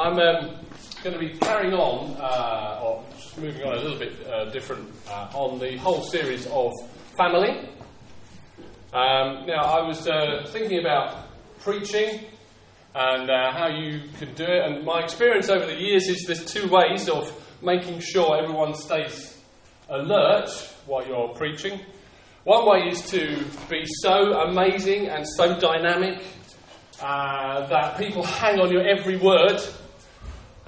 I'm 0.00 0.18
um, 0.18 0.56
going 1.04 1.12
to 1.12 1.18
be 1.18 1.36
carrying 1.38 1.74
on, 1.74 2.16
uh, 2.18 2.80
or 2.82 3.04
just 3.18 3.36
moving 3.36 3.62
on 3.64 3.74
a 3.74 3.80
little 3.82 3.98
bit 3.98 4.26
uh, 4.26 4.46
different, 4.46 4.88
uh, 5.06 5.28
on 5.34 5.58
the 5.58 5.76
whole 5.76 6.00
series 6.00 6.46
of 6.46 6.72
family. 7.18 7.68
Um, 8.94 9.44
now, 9.44 9.62
I 9.62 9.86
was 9.86 10.08
uh, 10.08 10.46
thinking 10.48 10.78
about 10.78 11.28
preaching 11.60 12.24
and 12.94 13.28
uh, 13.28 13.52
how 13.52 13.68
you 13.68 14.00
can 14.18 14.32
do 14.32 14.44
it, 14.44 14.64
and 14.64 14.86
my 14.86 15.00
experience 15.00 15.50
over 15.50 15.66
the 15.66 15.78
years 15.78 16.08
is 16.08 16.24
there's 16.26 16.46
two 16.46 16.66
ways 16.70 17.10
of 17.10 17.30
making 17.62 18.00
sure 18.00 18.42
everyone 18.42 18.72
stays 18.72 19.36
alert 19.90 20.48
while 20.86 21.06
you're 21.06 21.28
preaching. 21.34 21.78
One 22.44 22.66
way 22.66 22.88
is 22.88 23.02
to 23.10 23.44
be 23.68 23.84
so 24.00 24.40
amazing 24.40 25.08
and 25.08 25.28
so 25.36 25.60
dynamic 25.60 26.24
uh, 27.02 27.66
that 27.66 27.98
people 27.98 28.24
hang 28.24 28.60
on 28.60 28.72
your 28.72 28.88
every 28.88 29.18
word 29.18 29.60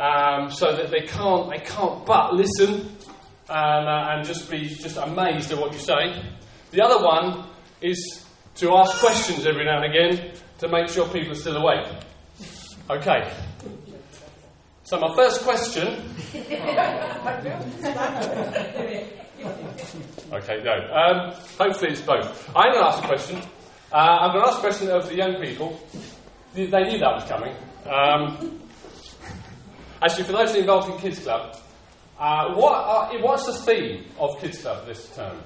um, 0.02 0.50
so 0.50 0.74
that 0.74 0.90
they 0.90 1.02
can't, 1.02 1.48
they 1.48 1.60
can't 1.60 2.04
but 2.04 2.34
listen 2.34 2.90
and, 3.48 3.88
uh, 3.88 4.08
and 4.10 4.26
just 4.26 4.50
be 4.50 4.66
just 4.68 4.96
amazed 4.96 5.52
at 5.52 5.58
what 5.58 5.72
you 5.72 5.78
say. 5.78 6.20
The 6.72 6.84
other 6.84 7.04
one 7.04 7.44
is 7.80 8.26
to 8.56 8.74
ask 8.74 8.98
questions 8.98 9.46
every 9.46 9.64
now 9.64 9.80
and 9.80 9.94
again 9.94 10.32
to 10.58 10.68
make 10.68 10.88
sure 10.88 11.06
people 11.08 11.30
are 11.32 11.36
still 11.36 11.56
awake. 11.56 11.86
Okay. 12.90 13.32
So, 14.82 14.98
my 14.98 15.14
first 15.14 15.42
question. 15.42 15.86
okay, 20.32 20.62
no. 20.64 20.72
Um, 20.92 21.32
hopefully, 21.58 21.92
it's 21.92 22.00
both. 22.02 22.50
I'm 22.56 22.72
going 22.72 22.84
to 22.84 22.88
ask 22.88 23.04
a 23.04 23.06
question. 23.06 23.36
Uh, 23.92 23.96
I'm 23.96 24.32
going 24.32 24.44
to 24.44 24.50
ask 24.50 24.58
a 24.58 24.60
question 24.60 24.90
of 24.90 25.08
the 25.08 25.14
young 25.14 25.40
people. 25.40 25.80
They 26.54 26.66
knew 26.66 26.98
that 26.98 27.14
was 27.14 27.24
coming. 27.24 27.54
Um, 27.86 28.61
actually, 30.02 30.24
for 30.24 30.32
those 30.32 30.54
involved 30.54 30.90
in 30.90 30.98
Kids 30.98 31.20
Club, 31.20 31.56
uh, 32.18 32.54
what 32.54 32.72
are, 32.72 33.18
what's 33.20 33.46
the 33.46 33.52
theme 33.52 34.04
of 34.18 34.40
Kids 34.40 34.60
Club 34.60 34.86
this 34.86 35.14
term? 35.14 35.38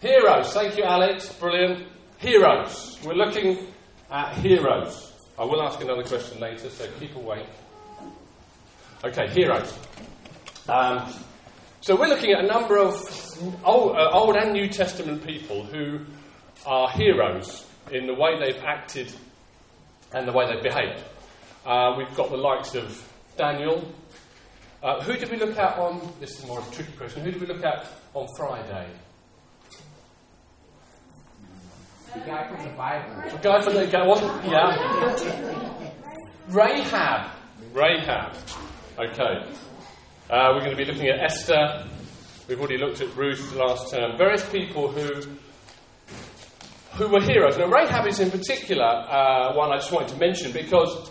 Heroes. 0.00 0.22
heroes. 0.22 0.52
Thank 0.52 0.76
you, 0.76 0.84
Alex. 0.84 1.32
Brilliant. 1.34 1.86
Heroes. 2.18 2.98
We're 3.04 3.14
looking 3.14 3.66
at 4.10 4.34
heroes. 4.38 5.12
I 5.38 5.44
will 5.44 5.62
ask 5.62 5.80
another 5.80 6.02
question 6.02 6.40
later, 6.40 6.68
so 6.70 6.86
keep 7.00 7.14
awake. 7.16 7.46
Okay, 9.04 9.28
heroes. 9.28 9.76
Um, 10.68 11.12
so 11.80 11.96
we're 11.96 12.06
looking 12.06 12.30
at 12.32 12.44
a 12.44 12.46
number 12.46 12.78
of 12.78 12.94
old, 13.64 13.96
uh, 13.96 14.10
old, 14.12 14.36
and 14.36 14.52
New 14.52 14.68
Testament 14.68 15.26
people 15.26 15.64
who 15.64 16.00
are 16.64 16.88
heroes 16.90 17.66
in 17.90 18.06
the 18.06 18.14
way 18.14 18.38
they've 18.38 18.62
acted 18.62 19.12
and 20.12 20.28
the 20.28 20.32
way 20.32 20.46
they've 20.46 20.62
behaved. 20.62 21.02
Uh, 21.64 21.94
we've 21.96 22.14
got 22.16 22.30
the 22.30 22.36
likes 22.36 22.74
of 22.74 23.12
Daniel. 23.36 23.86
Uh, 24.82 25.00
who 25.02 25.16
did 25.16 25.30
we 25.30 25.36
look 25.36 25.56
at 25.56 25.78
on? 25.78 26.12
This 26.18 26.38
is 26.38 26.46
more 26.46 26.58
of 26.58 26.68
a 26.68 26.74
tricky 26.74 26.92
question. 26.92 27.22
Who 27.22 27.30
did 27.30 27.40
we 27.40 27.46
look 27.46 27.64
at 27.64 27.86
on 28.14 28.26
Friday? 28.36 28.88
The 32.14 32.20
guy 32.20 32.48
from 32.48 32.64
the 32.64 32.70
Bible. 32.70 33.30
The 33.30 33.38
guy 33.38 33.62
from 33.62 33.74
the 33.74 33.86
guy 33.86 34.06
wasn't 34.06 34.44
yeah. 34.44 35.90
Rahab. 36.48 37.30
Rahab. 37.72 38.36
Okay. 38.98 39.46
Uh, 40.28 40.52
we're 40.52 40.60
going 40.60 40.70
to 40.70 40.76
be 40.76 40.84
looking 40.84 41.08
at 41.08 41.20
Esther. 41.20 41.86
We've 42.48 42.58
already 42.58 42.78
looked 42.78 43.00
at 43.00 43.16
Ruth 43.16 43.54
last 43.54 43.92
term. 43.92 44.18
Various 44.18 44.46
people 44.50 44.90
who 44.90 45.22
who 46.94 47.08
were 47.08 47.22
heroes. 47.22 47.56
Now, 47.56 47.66
Rahab 47.66 48.06
is 48.06 48.20
in 48.20 48.30
particular 48.30 48.84
uh, 48.84 49.54
one 49.54 49.70
I 49.70 49.76
just 49.76 49.92
wanted 49.92 50.08
to 50.08 50.16
mention 50.16 50.52
because 50.52 51.10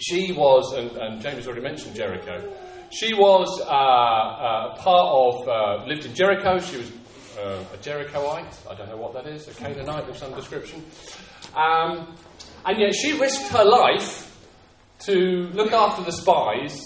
she 0.00 0.32
was, 0.32 0.72
and, 0.74 0.90
and 0.96 1.20
James 1.20 1.46
already 1.46 1.62
mentioned 1.62 1.94
Jericho. 1.94 2.52
She 2.90 3.14
was 3.14 3.60
uh, 3.60 3.64
uh, 3.64 4.76
part 4.76 5.08
of, 5.08 5.48
uh, 5.48 5.86
lived 5.86 6.06
in 6.06 6.14
Jericho. 6.14 6.58
She 6.58 6.78
was 6.78 6.90
uh, 7.38 7.64
a 7.72 7.76
Jerichoite. 7.78 8.70
I 8.70 8.74
don't 8.74 8.88
know 8.88 8.96
what 8.96 9.12
that 9.14 9.26
is, 9.26 9.46
a 9.48 9.52
Canaanite 9.52 10.08
of 10.08 10.16
some 10.16 10.34
description. 10.34 10.84
Um, 11.54 12.16
and 12.64 12.78
yet 12.80 12.94
she 12.94 13.18
risked 13.18 13.52
her 13.52 13.64
life 13.64 14.24
to 15.00 15.50
look 15.52 15.72
after 15.72 16.02
the 16.02 16.12
spies 16.12 16.84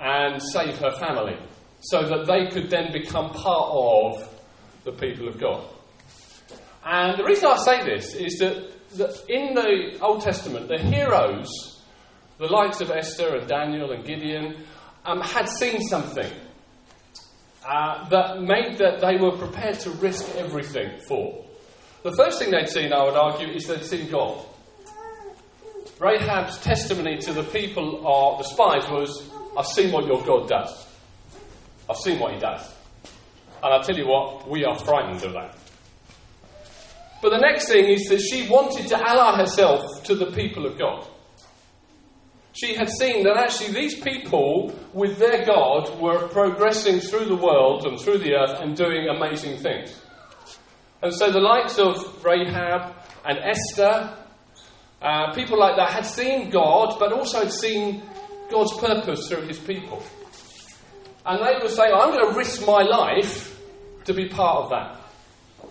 and 0.00 0.40
save 0.42 0.78
her 0.78 0.92
family 0.92 1.36
so 1.80 2.02
that 2.02 2.26
they 2.26 2.48
could 2.50 2.70
then 2.70 2.92
become 2.92 3.30
part 3.30 3.70
of 3.72 4.28
the 4.84 4.92
people 4.92 5.28
of 5.28 5.38
God. 5.38 5.64
And 6.84 7.18
the 7.18 7.24
reason 7.24 7.46
I 7.46 7.56
say 7.56 7.84
this 7.84 8.14
is 8.14 8.38
that, 8.38 8.90
that 8.96 9.24
in 9.28 9.54
the 9.54 9.98
Old 10.00 10.22
Testament, 10.22 10.68
the 10.68 10.78
heroes, 10.78 11.79
the 12.40 12.46
likes 12.46 12.80
of 12.80 12.90
Esther 12.90 13.36
and 13.36 13.46
Daniel 13.46 13.92
and 13.92 14.02
Gideon, 14.02 14.56
um, 15.04 15.20
had 15.20 15.46
seen 15.46 15.82
something 15.82 16.32
uh, 17.66 18.08
that 18.08 18.40
made 18.40 18.78
that 18.78 19.00
they 19.00 19.16
were 19.16 19.36
prepared 19.36 19.78
to 19.80 19.90
risk 19.90 20.26
everything 20.36 20.98
for. 21.06 21.44
The 22.02 22.12
first 22.12 22.38
thing 22.38 22.50
they'd 22.50 22.66
seen, 22.66 22.94
I 22.94 23.04
would 23.04 23.14
argue, 23.14 23.48
is 23.48 23.66
they'd 23.66 23.84
seen 23.84 24.10
God. 24.10 24.42
Rahab's 25.98 26.58
testimony 26.62 27.18
to 27.18 27.34
the 27.34 27.42
people, 27.42 28.06
or 28.06 28.38
the 28.38 28.44
spies, 28.44 28.88
was 28.90 29.30
I've 29.54 29.66
seen 29.66 29.92
what 29.92 30.06
your 30.06 30.24
God 30.24 30.48
does. 30.48 30.86
I've 31.90 31.98
seen 31.98 32.18
what 32.18 32.32
he 32.32 32.40
does. 32.40 32.62
And 33.62 33.74
I'll 33.74 33.82
tell 33.82 33.98
you 33.98 34.06
what, 34.06 34.48
we 34.48 34.64
are 34.64 34.78
frightened 34.78 35.22
of 35.24 35.34
that. 35.34 35.58
But 37.20 37.32
the 37.32 37.38
next 37.38 37.68
thing 37.68 37.84
is 37.90 38.04
that 38.08 38.22
she 38.22 38.48
wanted 38.48 38.88
to 38.88 38.96
ally 38.96 39.36
herself 39.36 40.02
to 40.04 40.14
the 40.14 40.32
people 40.32 40.64
of 40.64 40.78
God. 40.78 41.06
She 42.52 42.74
had 42.74 42.88
seen 42.88 43.24
that 43.24 43.36
actually 43.36 43.72
these 43.72 44.00
people, 44.00 44.74
with 44.92 45.18
their 45.18 45.44
God, 45.44 46.00
were 46.00 46.26
progressing 46.28 46.98
through 46.98 47.26
the 47.26 47.36
world 47.36 47.86
and 47.86 47.98
through 47.98 48.18
the 48.18 48.34
earth 48.34 48.60
and 48.60 48.76
doing 48.76 49.08
amazing 49.08 49.58
things. 49.58 50.00
And 51.02 51.14
so 51.14 51.30
the 51.30 51.40
likes 51.40 51.78
of 51.78 52.24
Rahab 52.24 52.94
and 53.24 53.38
Esther, 53.38 54.16
uh, 55.00 55.32
people 55.32 55.58
like 55.58 55.76
that, 55.76 55.90
had 55.90 56.04
seen 56.04 56.50
God, 56.50 56.96
but 56.98 57.12
also 57.12 57.38
had 57.40 57.52
seen 57.52 58.02
God's 58.50 58.76
purpose 58.78 59.28
through 59.28 59.46
his 59.46 59.58
people. 59.58 60.02
And 61.24 61.46
they 61.46 61.54
would 61.62 61.70
say, 61.70 61.84
I'm 61.84 62.12
going 62.12 62.32
to 62.32 62.36
risk 62.36 62.66
my 62.66 62.82
life 62.82 63.58
to 64.04 64.12
be 64.12 64.28
part 64.28 64.64
of 64.64 64.70
that. 64.70 64.96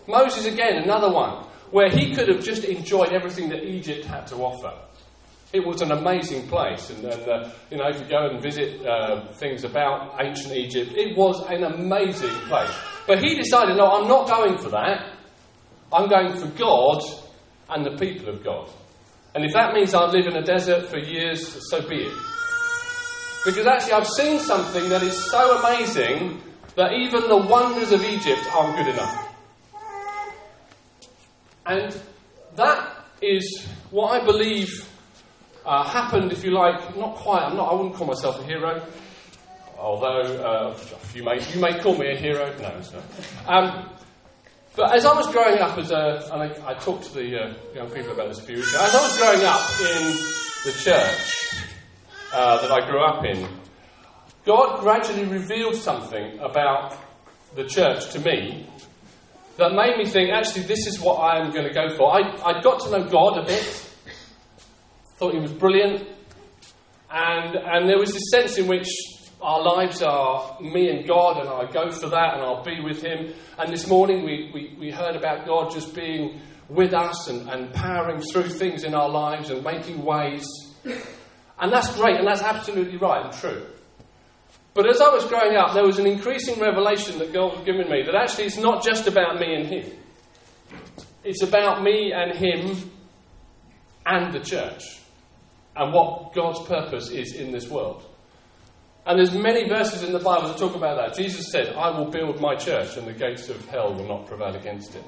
Moses, 0.08 0.46
again, 0.46 0.84
another 0.84 1.12
one, 1.12 1.46
where 1.72 1.90
he 1.90 2.16
could 2.16 2.30
have 2.30 2.44
just 2.44 2.64
enjoyed 2.64 3.12
everything 3.12 3.50
that 3.50 3.64
Egypt 3.64 4.06
had 4.06 4.26
to 4.28 4.36
offer. 4.38 4.74
It 5.52 5.66
was 5.66 5.82
an 5.82 5.92
amazing 5.92 6.48
place, 6.48 6.92
and, 6.92 7.04
and 7.06 7.28
uh, 7.28 7.50
you 7.72 7.78
know, 7.78 7.88
if 7.88 8.00
you 8.00 8.08
go 8.08 8.30
and 8.30 8.42
visit 8.42 8.86
uh, 8.86 9.32
things 9.34 9.64
about 9.64 10.16
ancient 10.22 10.54
Egypt, 10.54 10.92
it 10.96 11.18
was 11.18 11.44
an 11.50 11.64
amazing 11.64 12.36
place. 12.48 12.72
But 13.08 13.24
he 13.24 13.34
decided, 13.34 13.76
no, 13.76 13.88
I'm 13.88 14.08
not 14.08 14.28
going 14.28 14.60
for 14.60 14.70
that. 14.70 15.16
I'm 15.92 16.08
going 16.08 16.38
for 16.38 16.46
God 16.58 17.02
and 17.70 17.84
the 17.84 17.98
people 17.98 18.30
of 18.30 18.44
God. 18.44 18.70
And 19.34 19.44
if 19.44 19.54
that 19.54 19.74
means 19.74 19.96
I 19.96 20.06
live 20.06 20.28
in 20.28 20.36
a 20.36 20.44
desert 20.44 20.88
for 20.88 21.00
years, 21.00 21.68
so 21.70 21.82
be 21.82 22.04
it. 22.04 22.14
Because 23.46 23.66
actually, 23.66 23.94
I've 23.94 24.08
seen 24.08 24.40
something 24.40 24.90
that 24.90 25.02
is 25.02 25.18
so 25.32 25.60
amazing 25.60 26.42
that 26.76 26.92
even 26.94 27.28
the 27.28 27.38
wonders 27.38 27.92
of 27.92 28.04
Egypt 28.04 28.42
aren't 28.54 28.76
good 28.78 28.94
enough. 28.94 29.36
And 31.66 31.98
that 32.56 33.06
is 33.22 33.68
what 33.92 34.22
I 34.22 34.26
believe 34.26 34.89
uh, 35.70 35.84
happened, 35.84 36.32
if 36.32 36.44
you 36.44 36.50
like, 36.50 36.98
not 36.98 37.16
quite, 37.16 37.44
I'm 37.44 37.56
not, 37.56 37.72
I 37.72 37.76
wouldn't 37.76 37.94
call 37.94 38.08
myself 38.08 38.40
a 38.40 38.44
hero, 38.44 38.84
although 39.78 40.22
uh, 40.22 40.78
you, 41.14 41.24
may, 41.24 41.40
you 41.54 41.62
may 41.62 41.80
call 41.80 41.96
me 41.96 42.12
a 42.12 42.18
hero. 42.18 42.52
No, 42.60 42.70
it's 42.80 42.92
not. 42.92 43.04
Um, 43.48 43.90
but 44.76 44.96
as 44.96 45.06
I 45.06 45.14
was 45.14 45.32
growing 45.32 45.60
up 45.60 45.78
as 45.78 45.92
a, 45.92 46.28
and 46.34 46.42
I, 46.42 46.72
I 46.72 46.74
talked 46.74 47.04
to 47.06 47.14
the 47.14 47.38
uh, 47.38 47.54
young 47.76 47.90
people 47.92 48.12
about 48.14 48.30
this 48.30 48.40
a 48.40 48.44
few 48.44 48.56
weeks 48.56 48.74
ago, 48.74 48.84
as 48.84 48.96
I 48.96 49.02
was 49.02 49.18
growing 49.20 49.46
up 49.46 49.62
in 49.80 50.08
the 50.66 50.78
church 50.80 51.66
uh, 52.34 52.62
that 52.62 52.72
I 52.72 52.90
grew 52.90 53.04
up 53.04 53.24
in, 53.24 53.48
God 54.46 54.80
gradually 54.80 55.26
revealed 55.26 55.76
something 55.76 56.40
about 56.40 56.98
the 57.56 57.66
church 57.66 58.12
to 58.14 58.20
me 58.20 58.68
that 59.58 59.74
made 59.74 59.98
me 59.98 60.06
think, 60.06 60.32
actually, 60.32 60.64
this 60.64 60.88
is 60.88 61.00
what 61.00 61.18
I 61.18 61.40
am 61.40 61.52
going 61.52 61.68
to 61.68 61.74
go 61.74 61.96
for. 61.96 62.12
I, 62.12 62.22
I 62.44 62.62
got 62.62 62.80
to 62.82 62.90
know 62.90 63.04
God 63.04 63.38
a 63.38 63.46
bit, 63.46 63.89
thought 65.20 65.34
He 65.34 65.40
was 65.40 65.52
brilliant, 65.52 66.08
and, 67.12 67.56
and 67.56 67.90
there 67.90 68.00
was 68.00 68.14
this 68.14 68.32
sense 68.32 68.58
in 68.58 68.68
which 68.68 68.88
our 69.42 69.62
lives 69.62 70.02
are 70.02 70.58
me 70.62 70.90
and 70.90 71.06
God, 71.06 71.42
and 71.42 71.50
I 71.50 71.70
go 71.70 71.92
for 71.92 72.08
that, 72.08 72.36
and 72.36 72.42
I'll 72.42 72.64
be 72.64 72.80
with 72.80 73.02
Him. 73.02 73.34
And 73.58 73.72
this 73.72 73.86
morning 73.86 74.24
we, 74.24 74.50
we, 74.54 74.78
we 74.80 74.92
heard 74.92 75.18
about 75.18 75.46
God 75.46 75.72
just 75.72 75.94
being 75.94 76.40
with 76.70 76.94
us 76.94 77.28
and, 77.28 77.50
and 77.50 77.74
powering 77.74 78.22
through 78.22 78.48
things 78.48 78.86
in 78.86 78.96
our 78.96 79.10
lives 79.10 79.50
and 79.50 79.62
making 79.62 80.06
ways. 80.06 80.46
And 81.60 81.70
that's 81.70 81.94
great, 81.98 82.16
and 82.16 82.26
that's 82.26 82.42
absolutely 82.42 82.96
right 82.96 83.26
and 83.26 83.34
true. 83.34 83.66
But 84.74 84.90
as 84.90 85.02
I 85.02 85.10
was 85.10 85.26
growing 85.26 85.58
up, 85.58 85.74
there 85.74 85.86
was 85.86 86.00
an 86.00 86.08
increasing 86.08 86.62
revelation 86.62 87.20
that 87.20 87.34
God 87.34 87.58
was 87.58 87.66
giving 87.66 87.90
me 87.90 88.04
that 88.06 88.16
actually 88.16 88.46
it's 88.46 88.58
not 88.58 88.86
just 88.86 89.06
about 89.06 89.38
me 89.38 89.54
and 89.54 89.68
Him. 89.68 89.92
It's 91.26 91.44
about 91.44 91.84
me 91.84 92.14
and 92.14 92.32
Him 92.32 92.90
and 94.06 94.34
the 94.34 94.40
church. 94.40 94.84
And 95.80 95.94
what 95.94 96.34
God's 96.34 96.60
purpose 96.68 97.10
is 97.10 97.34
in 97.34 97.54
this 97.54 97.70
world. 97.70 98.06
And 99.06 99.18
there's 99.18 99.34
many 99.34 99.68
verses 99.68 100.04
in 100.04 100.12
the 100.12 100.20
Bible 100.20 100.50
that 100.50 100.58
talk 100.58 100.76
about 100.76 100.98
that. 100.98 101.18
Jesus 101.18 101.50
said, 101.52 101.74
I 101.74 101.98
will 101.98 102.12
build 102.12 102.42
my 102.42 102.56
church 102.56 102.98
and 102.98 103.08
the 103.08 103.14
gates 103.14 103.48
of 103.48 103.66
hell 103.70 103.94
will 103.94 104.08
not 104.08 104.28
prevail 104.28 104.54
against 104.56 104.96
it. 104.96 105.06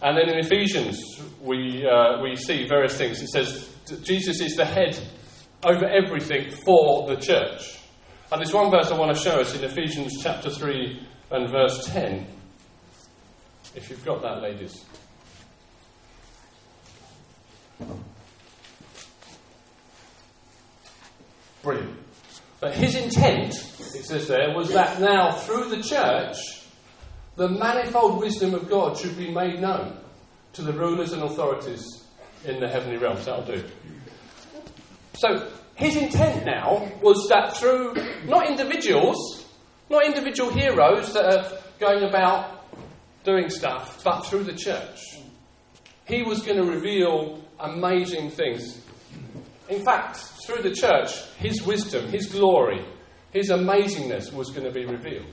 And 0.00 0.16
then 0.16 0.30
in 0.30 0.38
Ephesians, 0.38 1.02
we, 1.42 1.84
uh, 1.84 2.22
we 2.22 2.36
see 2.36 2.66
various 2.68 2.96
things. 2.96 3.20
It 3.20 3.28
says 3.28 3.68
Jesus 4.02 4.40
is 4.40 4.54
the 4.54 4.64
head 4.64 4.98
over 5.64 5.84
everything 5.84 6.52
for 6.64 7.08
the 7.08 7.16
church. 7.16 7.78
And 8.30 8.40
there's 8.40 8.54
one 8.54 8.70
verse 8.70 8.92
I 8.92 8.96
want 8.96 9.14
to 9.14 9.20
show 9.20 9.40
us 9.40 9.54
in 9.56 9.64
Ephesians 9.64 10.22
chapter 10.22 10.50
3 10.50 11.06
and 11.32 11.50
verse 11.50 11.84
10. 11.86 12.26
If 13.74 13.90
you've 13.90 14.04
got 14.04 14.22
that, 14.22 14.40
ladies. 14.40 14.84
Brilliant. 21.62 21.96
But 22.60 22.74
his 22.74 22.94
intent, 22.94 23.54
it 23.78 24.04
says 24.04 24.28
there, 24.28 24.54
was 24.54 24.72
that 24.72 25.00
now 25.00 25.32
through 25.32 25.70
the 25.70 25.82
church, 25.82 26.36
the 27.36 27.48
manifold 27.48 28.20
wisdom 28.20 28.54
of 28.54 28.68
God 28.68 28.98
should 28.98 29.16
be 29.16 29.30
made 29.30 29.60
known 29.60 29.96
to 30.52 30.62
the 30.62 30.72
rulers 30.72 31.12
and 31.12 31.22
authorities 31.22 32.04
in 32.44 32.60
the 32.60 32.68
heavenly 32.68 32.98
realms. 32.98 33.24
That'll 33.24 33.44
do. 33.44 33.64
So, 35.14 35.50
his 35.74 35.96
intent 35.96 36.44
now 36.44 36.90
was 37.00 37.28
that 37.28 37.56
through 37.56 37.94
not 38.26 38.46
individuals, 38.46 39.46
not 39.88 40.04
individual 40.04 40.50
heroes 40.50 41.12
that 41.14 41.24
are 41.34 41.58
going 41.78 42.02
about 42.02 42.66
doing 43.24 43.48
stuff, 43.48 44.02
but 44.04 44.20
through 44.22 44.44
the 44.44 44.54
church, 44.54 45.00
he 46.06 46.22
was 46.22 46.42
going 46.42 46.58
to 46.58 46.70
reveal 46.70 47.42
amazing 47.58 48.30
things. 48.30 48.82
In 49.70 49.84
fact, 49.84 50.16
through 50.44 50.62
the 50.62 50.74
church, 50.74 51.24
his 51.38 51.62
wisdom, 51.62 52.08
his 52.08 52.26
glory, 52.26 52.84
his 53.30 53.50
amazingness 53.50 54.32
was 54.32 54.50
going 54.50 54.64
to 54.64 54.72
be 54.72 54.84
revealed. 54.84 55.26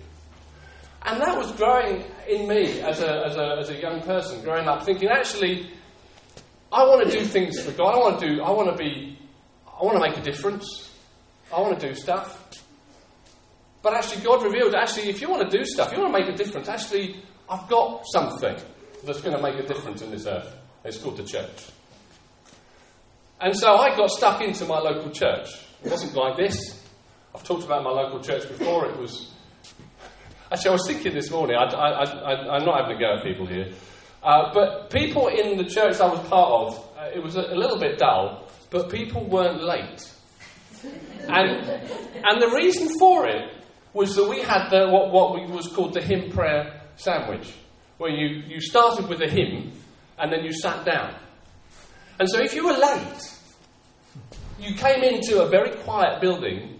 And 1.03 1.19
that 1.21 1.35
was 1.37 1.51
growing 1.53 2.03
in 2.29 2.47
me 2.47 2.81
as 2.81 3.01
a, 3.01 3.25
as 3.25 3.35
a, 3.35 3.57
as 3.59 3.69
a 3.69 3.81
young 3.81 4.01
person, 4.01 4.41
growing 4.43 4.67
up, 4.67 4.83
thinking, 4.83 5.09
actually, 5.09 5.71
I 6.71 6.83
want 6.83 7.09
to 7.09 7.17
do 7.17 7.25
things 7.25 7.59
for 7.59 7.71
God. 7.71 7.95
I 7.95 7.97
want 7.97 8.19
to 8.19 8.27
do, 8.27 8.43
I 8.43 8.51
want 8.51 8.69
to 8.69 8.75
be, 8.75 9.17
I 9.65 9.83
want 9.83 9.95
to 9.97 10.07
make 10.07 10.17
a 10.17 10.21
difference. 10.21 10.93
I 11.55 11.59
want 11.59 11.79
to 11.79 11.87
do 11.87 11.95
stuff. 11.95 12.43
But 13.81 13.93
actually, 13.93 14.23
God 14.23 14.43
revealed, 14.43 14.75
actually, 14.75 15.09
if 15.09 15.21
you 15.21 15.29
want 15.29 15.49
to 15.49 15.57
do 15.57 15.63
stuff, 15.65 15.91
you 15.93 15.99
want 15.99 16.13
to 16.13 16.19
make 16.19 16.29
a 16.29 16.35
difference, 16.35 16.67
actually, 16.67 17.23
I've 17.49 17.67
got 17.69 18.03
something 18.11 18.57
that's 19.03 19.21
going 19.21 19.35
to 19.35 19.41
make 19.41 19.55
a 19.55 19.65
difference 19.65 20.01
in 20.01 20.11
this 20.11 20.27
earth. 20.27 20.53
It's 20.83 20.97
called 20.97 21.17
the 21.17 21.23
church. 21.23 21.69
And 23.39 23.55
so 23.55 23.75
I 23.75 23.95
got 23.95 24.09
stuck 24.09 24.41
into 24.41 24.65
my 24.65 24.79
local 24.79 25.11
church. 25.11 25.47
It 25.83 25.91
wasn't 25.91 26.15
like 26.15 26.37
this. 26.37 26.83
I've 27.35 27.43
talked 27.43 27.63
about 27.63 27.83
my 27.83 27.91
local 27.91 28.19
church 28.19 28.47
before. 28.47 28.87
It 28.87 28.97
was 28.97 29.31
Actually, 30.49 30.69
I 30.69 30.73
was 30.73 30.87
thinking 30.87 31.13
this 31.13 31.29
morning, 31.29 31.57
I, 31.57 32.55
am 32.57 32.63
not 32.63 32.81
having 32.81 32.95
a 32.95 32.99
go 32.99 33.17
at 33.17 33.23
people 33.23 33.45
here, 33.45 33.67
uh, 34.23 34.53
but 34.53 34.89
people 34.89 35.27
in 35.27 35.57
the 35.57 35.65
church 35.65 35.99
I 35.99 36.07
was 36.07 36.25
part 36.29 36.49
of, 36.49 36.89
uh, 36.97 37.09
it 37.13 37.21
was 37.21 37.35
a, 37.35 37.41
a, 37.41 37.55
little 37.55 37.77
bit 37.77 37.97
dull, 37.97 38.47
but 38.69 38.89
people 38.89 39.25
weren't 39.27 39.61
late. 39.61 40.09
And, 41.27 41.67
and 41.67 42.41
the 42.41 42.53
reason 42.55 42.87
for 42.97 43.27
it 43.27 43.51
was 43.93 44.15
that 44.15 44.29
we 44.29 44.39
had 44.39 44.69
the, 44.69 44.87
what, 44.87 45.11
what 45.11 45.49
was 45.49 45.67
called 45.67 45.93
the 45.93 46.01
hymn 46.01 46.31
prayer 46.31 46.81
sandwich, 46.95 47.53
where 47.97 48.11
you, 48.11 48.41
you 48.47 48.61
started 48.61 49.09
with 49.09 49.21
a 49.21 49.27
hymn 49.27 49.73
and 50.17 50.31
then 50.31 50.45
you 50.45 50.53
sat 50.53 50.85
down. 50.85 51.13
And 52.19 52.29
so 52.29 52.41
if 52.41 52.53
you 52.53 52.65
were 52.65 52.77
late, 52.77 53.33
you 54.59 54.75
came 54.75 55.03
into 55.03 55.41
a 55.41 55.49
very 55.49 55.71
quiet 55.83 56.21
building 56.21 56.79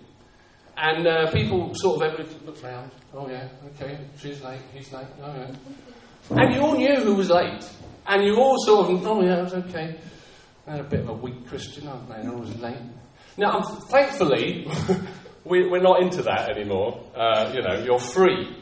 and 0.75 1.07
uh, 1.07 1.31
people 1.31 1.73
sort 1.75 2.01
of 2.01 2.45
looked 2.45 2.63
around 2.63 2.91
Oh, 3.13 3.27
yeah, 3.27 3.47
okay, 3.73 3.97
she's 4.19 4.43
late, 4.43 4.59
he's 4.73 4.91
late, 4.93 5.07
oh, 5.23 5.33
yeah. 5.33 5.51
And 6.29 6.53
you 6.53 6.61
all 6.61 6.77
knew 6.77 6.97
who 6.97 7.15
was 7.15 7.31
late. 7.31 7.67
And 8.05 8.23
you 8.23 8.35
all 8.35 8.57
sort 8.59 8.91
of, 8.91 9.07
oh, 9.07 9.21
yeah, 9.23 9.43
it's 9.43 9.53
okay. 9.53 9.95
They're 10.67 10.81
a 10.81 10.83
bit 10.83 10.99
of 10.99 11.09
a 11.09 11.13
weak 11.13 11.47
Christian, 11.47 11.87
aren't 11.87 12.07
they? 12.09 12.21
They're 12.21 12.31
always 12.31 12.55
late. 12.59 12.77
Now, 13.37 13.61
thankfully, 13.61 14.69
we, 15.45 15.63
are 15.63 15.81
not 15.81 16.01
into 16.03 16.21
that 16.23 16.49
anymore. 16.49 17.01
Uh, 17.15 17.51
you 17.55 17.61
know, 17.63 17.83
you're 17.83 17.99
free. 17.99 18.55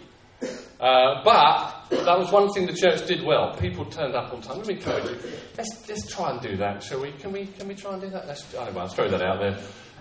Uh, 0.80 1.22
but 1.25 1.75
that 1.90 2.18
was 2.18 2.32
one 2.32 2.52
thing 2.52 2.66
the 2.66 2.74
church 2.74 3.06
did 3.08 3.24
well. 3.24 3.56
People 3.56 3.86
turned 3.86 4.16
up 4.16 4.34
on 4.34 4.42
time. 4.42 4.58
Let 4.58 4.68
me 4.68 4.74
encourage 4.76 5.06
you. 5.06 5.32
Let's, 5.58 5.88
let's 5.88 6.12
try 6.14 6.32
and 6.32 6.42
do 6.42 6.58
that, 6.58 6.84
shall 6.84 7.02
we? 7.02 7.12
Can 7.14 7.32
we, 7.32 7.46
can 7.46 7.68
we 7.68 7.76
try 7.76 7.94
and 7.94 8.02
do 8.02 8.10
that? 8.10 8.28
Let's, 8.28 8.56
I 8.56 8.68
I'll 8.70 8.88
throw 8.88 9.08
that 9.10 9.22
out 9.22 9.40
there. 9.40 9.58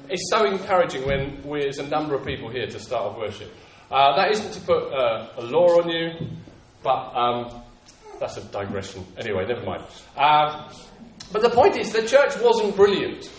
It's 0.08 0.30
so 0.30 0.44
encouraging 0.44 1.06
when 1.06 1.42
there's 1.44 1.78
a 1.78 1.86
number 1.88 2.14
of 2.14 2.24
people 2.24 2.48
here 2.50 2.66
to 2.66 2.78
start 2.78 3.12
off 3.12 3.18
worship. 3.18 3.52
Uh, 3.90 4.16
that 4.16 4.30
isn't 4.32 4.52
to 4.52 4.60
put 4.60 4.92
uh, 4.92 5.28
a 5.36 5.42
law 5.42 5.80
on 5.80 5.88
you, 5.88 6.10
but 6.82 7.14
um, 7.14 7.62
that's 8.18 8.36
a 8.36 8.44
digression. 8.44 9.04
Anyway, 9.18 9.46
never 9.46 9.62
mind. 9.62 9.82
Um, 10.16 10.70
but 11.32 11.42
the 11.42 11.50
point 11.50 11.76
is, 11.76 11.92
the 11.92 12.06
church 12.06 12.32
wasn't 12.40 12.76
brilliant. 12.76 13.30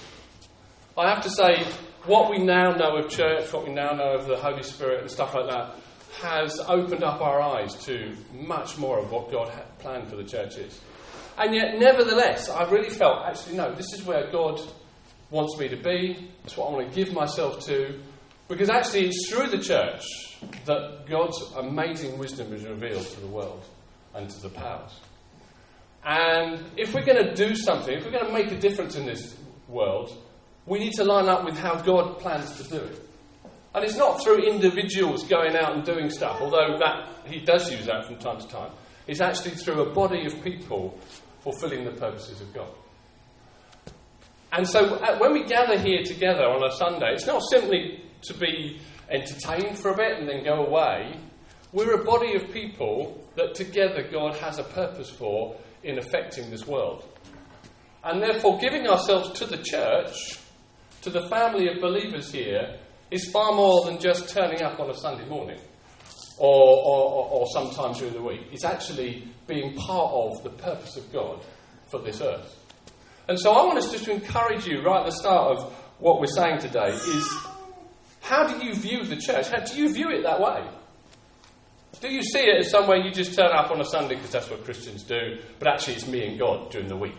I 0.98 1.10
have 1.10 1.24
to 1.24 1.30
say, 1.30 1.66
what 2.06 2.30
we 2.30 2.38
now 2.38 2.72
know 2.72 2.98
of 2.98 3.10
church, 3.10 3.52
what 3.52 3.68
we 3.68 3.74
now 3.74 3.92
know 3.92 4.14
of 4.14 4.28
the 4.28 4.38
Holy 4.38 4.64
Spirit 4.64 5.02
and 5.02 5.12
stuff 5.12 5.34
like 5.34 5.50
that, 5.50 5.76
has 6.22 6.60
opened 6.68 7.04
up 7.04 7.22
our 7.22 7.42
eyes 7.42 7.76
to 7.86 8.16
much 8.34 8.78
more 8.78 9.00
of 9.00 9.12
what 9.12 9.32
God 9.32 9.50
had 9.50 9.78
planned 9.80 10.08
for 10.08 10.16
the 10.16 10.24
church 10.24 10.58
is. 10.58 10.80
And 11.38 11.54
yet, 11.54 11.78
nevertheless, 11.78 12.50
I 12.50 12.70
really 12.70 12.90
felt 12.90 13.26
actually, 13.26 13.58
no, 13.58 13.74
this 13.74 13.94
is 13.94 14.04
where 14.04 14.32
God 14.32 14.62
wants 15.30 15.58
me 15.60 15.68
to 15.70 15.76
be. 15.76 16.30
It's 16.44 16.56
what 16.56 16.70
I 16.70 16.74
want 16.74 16.90
to 16.90 16.96
give 16.96 17.14
myself 17.14 17.66
to. 17.66 18.00
Because 18.48 18.70
actually, 18.70 19.08
it's 19.08 19.30
through 19.30 19.48
the 19.48 19.60
church 19.60 20.04
that 20.66 21.06
God's 21.08 21.42
amazing 21.58 22.18
wisdom 22.18 22.54
is 22.54 22.64
revealed 22.64 23.06
to 23.06 23.20
the 23.20 23.28
world 23.28 23.64
and 24.14 24.30
to 24.30 24.42
the 24.42 24.50
powers. 24.50 25.00
And 26.06 26.64
if 26.78 26.94
we're 26.94 27.04
going 27.04 27.26
to 27.26 27.34
do 27.34 27.56
something, 27.56 27.98
if 27.98 28.06
we're 28.06 28.12
going 28.12 28.28
to 28.28 28.34
make 28.34 28.52
a 28.52 28.60
difference 28.60 28.96
in 28.96 29.06
this 29.06 29.36
world, 29.68 30.16
we 30.68 30.80
need 30.80 30.94
to 30.94 31.04
line 31.04 31.28
up 31.28 31.44
with 31.44 31.58
how 31.58 31.82
God 31.82 32.20
plans 32.20 32.56
to 32.62 32.70
do 32.70 32.78
it. 32.78 33.05
And 33.75 33.83
it's 33.83 33.98
not 33.98 34.24
through 34.24 34.38
individuals 34.38 35.25
going 35.25 35.57
out 35.57 35.75
and 35.75 35.83
doing 35.83 36.10
stuff, 36.10 36.39
although 36.39 36.77
that 36.80 37.10
he 37.25 37.42
does 37.42 37.69
use 37.69 37.88
that 37.88 38.06
from 38.06 38.16
time 38.16 38.39
to 38.39 38.48
time. 38.48 38.72
It's 39.06 39.19
actually 39.19 39.51
through 39.51 39.81
a 39.81 39.94
body 39.94 40.25
of 40.25 40.42
people 40.42 40.98
fulfilling 41.42 41.83
the 41.83 41.92
purposes 41.92 42.39
of 42.39 42.54
God. 42.54 42.69
And 44.54 44.66
so 44.66 44.95
uh, 44.95 45.18
when 45.18 45.33
we 45.33 45.44
gather 45.44 45.77
here 45.77 46.03
together 46.03 46.46
on 46.46 46.63
a 46.63 46.74
Sunday, 46.77 47.12
it's 47.12 47.27
not 47.27 47.41
simply 47.51 48.01
to 48.22 48.34
be 48.34 48.79
entertained 49.10 49.77
for 49.77 49.91
a 49.91 49.98
bit 49.98 50.20
and 50.20 50.29
then 50.29 50.46
go 50.46 50.65
away. 50.65 51.20
We're 51.74 52.00
a 52.00 52.05
body 52.05 52.36
of 52.36 52.50
people 52.51 53.22
that 53.36 53.55
together 53.55 54.08
God 54.10 54.36
has 54.38 54.58
a 54.58 54.63
purpose 54.63 55.10
for 55.10 55.58
in 55.84 56.00
affecting 56.00 56.50
this 56.50 56.65
world. 56.65 57.03
And 58.05 58.24
therefore, 58.24 58.58
giving 58.60 58.88
ourselves 58.88 59.38
to 59.39 59.46
the 59.46 59.58
church, 59.58 60.15
to 61.01 61.10
the 61.10 61.27
family 61.27 61.67
of 61.67 61.82
believers 61.82 62.32
here, 62.32 62.79
is 63.12 63.30
far 63.32 63.54
more 63.54 63.86
than 63.86 64.00
just 64.00 64.30
turning 64.30 64.62
up 64.62 64.80
on 64.80 64.90
a 64.90 64.94
Sunday 64.94 65.28
morning 65.28 65.60
or, 66.38 66.48
or, 66.48 67.30
or 67.30 67.46
sometimes 67.54 68.00
during 68.00 68.14
the 68.14 68.22
week. 68.22 68.42
It's 68.52 68.66
actually 68.66 69.28
being 69.48 69.76
part 69.76 70.12
of 70.12 70.44
the 70.44 70.50
purpose 70.50 70.98
of 70.98 71.12
God 71.14 71.44
for 71.88 72.02
this 72.02 72.22
earth. 72.22 72.56
And 73.28 73.40
so 73.40 73.52
I 73.52 73.66
want 73.66 73.78
us 73.78 73.92
just 73.92 74.06
to 74.06 74.12
encourage 74.12 74.68
you 74.68 74.82
right 74.82 75.00
at 75.00 75.06
the 75.06 75.12
start 75.12 75.58
of 75.58 75.74
what 76.00 76.20
we're 76.20 76.28
saying 76.28 76.60
today 76.60 76.90
is 76.90 77.38
how 78.22 78.48
do 78.48 78.66
you 78.66 78.76
view 78.76 79.04
the 79.04 79.16
church? 79.16 79.48
How, 79.50 79.60
do 79.60 79.76
you 79.78 79.94
view 79.94 80.10
it 80.10 80.24
that 80.24 80.40
way? 80.40 80.68
Do 82.02 82.12
you 82.12 82.24
see 82.24 82.42
it 82.42 82.66
as 82.66 82.72
somewhere 82.72 82.98
you 82.98 83.12
just 83.12 83.36
turn 83.36 83.52
up 83.52 83.72
on 83.72 83.80
a 83.80 83.86
Sunday 83.86 84.16
because 84.16 84.32
that's 84.32 84.50
what 84.50 84.66
Christians 84.66 85.04
do, 85.04 85.40
but 85.60 85.68
actually 85.68 85.94
it's 85.94 86.08
me 86.08 86.28
and 86.28 86.38
God 86.38 86.70
during 86.72 86.88
the 86.88 86.98
week? 86.98 87.16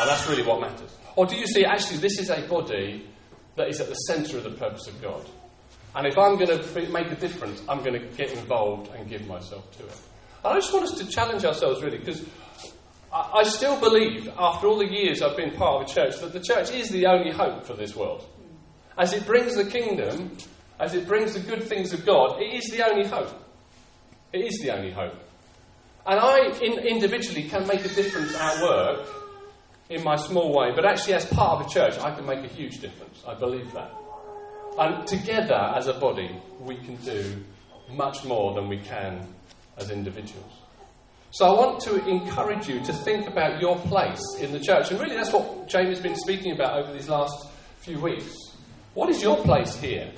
And 0.00 0.08
that's 0.08 0.28
really 0.28 0.44
what 0.44 0.60
matters. 0.60 0.96
Or 1.16 1.26
do 1.26 1.36
you 1.36 1.46
see 1.46 1.64
actually 1.64 1.98
this 1.98 2.18
is 2.18 2.30
a 2.30 2.46
body 2.46 3.06
that 3.56 3.68
is 3.68 3.80
at 3.80 3.88
the 3.88 3.94
centre 3.94 4.38
of 4.38 4.44
the 4.44 4.50
purpose 4.50 4.86
of 4.86 5.00
God? 5.02 5.24
And 5.94 6.06
if 6.06 6.16
I'm 6.16 6.36
going 6.36 6.58
to 6.58 6.88
make 6.90 7.10
a 7.10 7.16
difference, 7.16 7.62
I'm 7.68 7.84
going 7.84 8.00
to 8.00 8.06
get 8.16 8.32
involved 8.32 8.90
and 8.94 9.08
give 9.08 9.26
myself 9.26 9.70
to 9.78 9.86
it. 9.86 10.00
And 10.44 10.54
I 10.54 10.56
just 10.56 10.72
want 10.72 10.86
us 10.86 10.98
to 10.98 11.06
challenge 11.06 11.44
ourselves 11.44 11.82
really 11.82 11.98
because 11.98 12.24
I 13.12 13.42
still 13.42 13.78
believe, 13.78 14.28
after 14.38 14.66
all 14.66 14.78
the 14.78 14.90
years 14.90 15.20
I've 15.20 15.36
been 15.36 15.50
part 15.50 15.82
of 15.82 15.90
a 15.90 15.94
church, 15.94 16.18
that 16.20 16.32
the 16.32 16.40
church 16.40 16.70
is 16.70 16.88
the 16.88 17.06
only 17.06 17.30
hope 17.30 17.66
for 17.66 17.74
this 17.74 17.94
world. 17.94 18.24
As 18.96 19.12
it 19.12 19.26
brings 19.26 19.54
the 19.54 19.66
kingdom, 19.66 20.36
as 20.80 20.94
it 20.94 21.06
brings 21.06 21.34
the 21.34 21.40
good 21.40 21.62
things 21.62 21.92
of 21.92 22.06
God, 22.06 22.40
it 22.40 22.54
is 22.54 22.70
the 22.70 22.86
only 22.88 23.06
hope. 23.06 23.30
It 24.32 24.46
is 24.46 24.60
the 24.62 24.74
only 24.74 24.90
hope. 24.90 25.14
And 26.06 26.18
I 26.18 26.58
in, 26.62 26.78
individually 26.78 27.48
can 27.48 27.66
make 27.66 27.84
a 27.84 27.88
difference 27.88 28.34
at 28.34 28.62
work 28.62 29.06
in 29.92 30.02
my 30.02 30.16
small 30.16 30.54
way, 30.54 30.72
but 30.74 30.86
actually, 30.86 31.14
as 31.14 31.26
part 31.26 31.60
of 31.60 31.66
a 31.66 31.70
church, 31.70 31.98
I 31.98 32.14
can 32.14 32.24
make 32.24 32.42
a 32.42 32.48
huge 32.48 32.80
difference. 32.80 33.22
I 33.28 33.34
believe 33.34 33.70
that. 33.74 33.92
And 34.78 35.06
together, 35.06 35.54
as 35.76 35.86
a 35.86 35.92
body, 35.92 36.34
we 36.60 36.76
can 36.76 36.96
do 36.96 37.44
much 37.90 38.24
more 38.24 38.54
than 38.54 38.68
we 38.68 38.78
can 38.78 39.26
as 39.76 39.90
individuals. 39.90 40.50
So 41.30 41.44
I 41.46 41.52
want 41.52 41.80
to 41.82 42.06
encourage 42.06 42.68
you 42.68 42.80
to 42.84 42.92
think 42.92 43.28
about 43.28 43.60
your 43.60 43.76
place 43.76 44.22
in 44.40 44.52
the 44.52 44.60
church. 44.60 44.90
And 44.90 44.98
really, 44.98 45.14
that's 45.14 45.32
what 45.32 45.68
Jamie's 45.68 46.00
been 46.00 46.16
speaking 46.16 46.52
about 46.52 46.82
over 46.82 46.92
these 46.92 47.10
last 47.10 47.48
few 47.80 48.00
weeks. 48.00 48.34
What 48.94 49.10
is 49.10 49.22
your 49.22 49.36
place 49.36 49.76
here? 49.76 50.10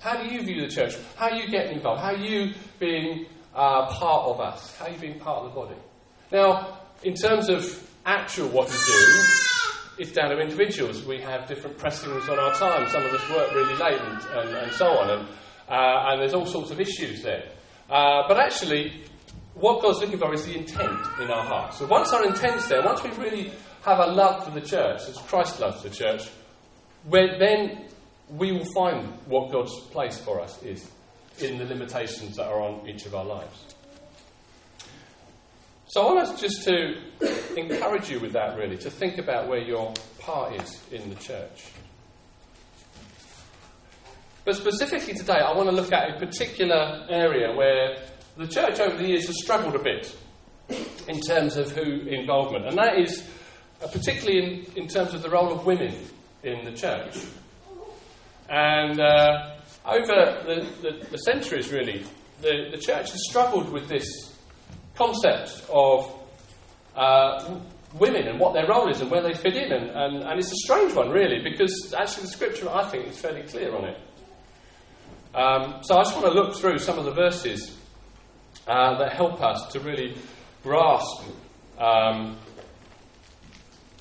How 0.00 0.22
do 0.22 0.32
you 0.32 0.42
view 0.42 0.62
the 0.62 0.68
church? 0.68 0.94
How 1.16 1.30
are 1.30 1.36
you 1.36 1.50
getting 1.50 1.76
involved? 1.76 2.00
How 2.00 2.12
are 2.12 2.16
you 2.16 2.54
being 2.78 3.26
uh, 3.54 3.86
part 3.88 4.26
of 4.26 4.40
us? 4.40 4.74
How 4.76 4.86
are 4.86 4.90
you 4.90 4.98
being 4.98 5.18
part 5.18 5.44
of 5.44 5.52
the 5.52 5.60
body? 5.60 5.76
Now, 6.32 6.78
in 7.02 7.14
terms 7.14 7.48
of 7.48 7.87
actual 8.08 8.48
what 8.48 8.68
you 8.68 8.78
do, 8.86 10.02
is 10.02 10.12
down 10.12 10.30
to 10.30 10.38
individuals. 10.38 11.04
We 11.04 11.20
have 11.20 11.46
different 11.46 11.76
pressings 11.76 12.28
on 12.28 12.38
our 12.38 12.54
time. 12.54 12.88
Some 12.88 13.04
of 13.04 13.12
us 13.12 13.30
work 13.30 13.52
really 13.54 13.74
late 13.74 14.00
and, 14.00 14.22
and, 14.38 14.56
and 14.56 14.72
so 14.72 14.86
on. 14.86 15.10
And, 15.10 15.28
uh, 15.68 16.08
and 16.08 16.20
there's 16.20 16.34
all 16.34 16.46
sorts 16.46 16.70
of 16.70 16.80
issues 16.80 17.22
there. 17.22 17.50
Uh, 17.90 18.22
but 18.26 18.38
actually, 18.38 19.04
what 19.54 19.82
God's 19.82 20.00
looking 20.00 20.18
for 20.18 20.32
is 20.32 20.46
the 20.46 20.56
intent 20.56 21.00
in 21.20 21.30
our 21.30 21.44
hearts. 21.44 21.78
So 21.78 21.86
once 21.86 22.12
our 22.12 22.24
intent's 22.24 22.68
there, 22.68 22.82
once 22.82 23.02
we 23.02 23.10
really 23.10 23.52
have 23.82 23.98
a 23.98 24.06
love 24.06 24.44
for 24.44 24.52
the 24.52 24.60
church, 24.60 25.02
as 25.08 25.18
Christ 25.18 25.60
loves 25.60 25.82
the 25.82 25.90
church, 25.90 26.22
then 27.10 27.88
we 28.30 28.52
will 28.52 28.66
find 28.72 29.12
what 29.26 29.50
God's 29.50 29.74
place 29.90 30.18
for 30.18 30.40
us 30.40 30.62
is 30.62 30.88
in 31.40 31.58
the 31.58 31.64
limitations 31.64 32.36
that 32.36 32.46
are 32.46 32.60
on 32.60 32.88
each 32.88 33.06
of 33.06 33.14
our 33.14 33.24
lives. 33.24 33.64
So 35.88 36.02
I 36.02 36.12
want 36.12 36.28
us 36.28 36.38
just 36.38 36.64
to 36.64 36.96
encourage 37.56 38.10
you 38.10 38.20
with 38.20 38.34
that, 38.34 38.58
really, 38.58 38.76
to 38.76 38.90
think 38.90 39.16
about 39.16 39.48
where 39.48 39.62
your 39.62 39.94
part 40.18 40.54
is 40.54 40.82
in 40.92 41.08
the 41.08 41.14
church. 41.14 41.64
But 44.44 44.56
specifically 44.56 45.14
today, 45.14 45.38
I 45.38 45.56
want 45.56 45.70
to 45.70 45.74
look 45.74 45.90
at 45.90 46.14
a 46.14 46.18
particular 46.18 47.06
area 47.08 47.54
where 47.56 47.96
the 48.36 48.46
church 48.46 48.80
over 48.80 48.98
the 48.98 49.08
years 49.08 49.28
has 49.28 49.42
struggled 49.42 49.76
a 49.76 49.78
bit 49.78 50.14
in 51.08 51.20
terms 51.22 51.56
of 51.56 51.72
who 51.72 52.06
involvement, 52.06 52.66
and 52.66 52.76
that 52.76 52.98
is 52.98 53.26
uh, 53.82 53.86
particularly 53.86 54.66
in, 54.76 54.82
in 54.82 54.88
terms 54.88 55.14
of 55.14 55.22
the 55.22 55.30
role 55.30 55.50
of 55.52 55.64
women 55.64 55.94
in 56.42 56.66
the 56.66 56.72
church. 56.72 57.16
And 58.50 59.00
uh, 59.00 59.54
over 59.86 60.42
the, 60.46 60.66
the, 60.82 61.06
the, 61.12 61.18
centuries, 61.18 61.72
really, 61.72 62.04
the, 62.42 62.68
the 62.72 62.78
church 62.78 63.10
has 63.10 63.20
struggled 63.30 63.70
with 63.70 63.88
this 63.88 64.27
concept 64.98 65.64
of 65.72 66.12
uh, 66.96 67.60
women 67.94 68.26
and 68.26 68.38
what 68.38 68.52
their 68.52 68.66
role 68.66 68.90
is 68.90 69.00
and 69.00 69.10
where 69.10 69.22
they 69.22 69.32
fit 69.32 69.56
in. 69.56 69.72
And, 69.72 69.90
and, 69.90 70.22
and, 70.24 70.38
it's 70.38 70.52
a 70.52 70.56
strange 70.56 70.92
one, 70.94 71.10
really, 71.10 71.40
because 71.42 71.94
actually 71.96 72.24
the 72.24 72.30
scripture, 72.30 72.68
I 72.68 72.84
think, 72.88 73.06
is 73.06 73.18
fairly 73.18 73.42
clear 73.42 73.74
on 73.74 73.84
it. 73.84 73.96
Um, 75.34 75.80
so 75.82 75.96
I 75.96 76.02
just 76.02 76.16
want 76.16 76.26
to 76.26 76.32
look 76.32 76.56
through 76.56 76.78
some 76.78 76.98
of 76.98 77.04
the 77.04 77.12
verses 77.12 77.76
uh, 78.66 78.98
that 78.98 79.12
help 79.12 79.40
us 79.40 79.68
to 79.72 79.80
really 79.80 80.16
grasp 80.62 81.22
um, 81.78 82.36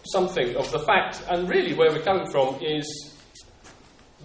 something 0.06 0.56
of 0.56 0.72
the 0.72 0.80
fact, 0.80 1.22
and 1.30 1.48
really 1.48 1.74
where 1.74 1.92
we're 1.92 2.01
coming 2.01 2.30
from 2.32 2.56
is 2.62 3.13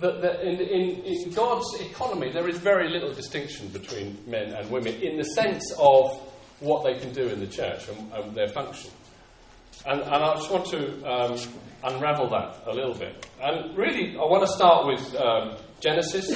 that, 0.00 0.42
in, 0.42 0.60
in, 0.60 1.04
in, 1.04 1.30
God's 1.32 1.80
economy 1.80 2.32
there 2.32 2.48
is 2.48 2.58
very 2.58 2.88
little 2.88 3.12
distinction 3.12 3.68
between 3.68 4.18
men 4.26 4.52
and 4.52 4.70
women 4.70 4.94
in 4.94 5.16
the 5.16 5.24
sense 5.24 5.72
of 5.78 6.31
what 6.62 6.84
they 6.84 6.94
can 6.94 7.12
do 7.12 7.26
in 7.28 7.40
the 7.40 7.46
church 7.46 7.88
and, 7.88 8.12
and 8.12 8.34
their 8.34 8.48
function. 8.48 8.90
And, 9.84 10.00
and, 10.00 10.14
I 10.14 10.34
just 10.34 10.50
want 10.50 10.66
to 10.66 11.02
um, 11.04 11.36
unravel 11.82 12.30
that 12.30 12.62
a 12.66 12.72
little 12.72 12.94
bit. 12.94 13.26
And 13.42 13.76
really, 13.76 14.16
I 14.16 14.24
want 14.24 14.46
to 14.46 14.52
start 14.52 14.86
with 14.86 15.14
um, 15.16 15.56
Genesis. 15.80 16.30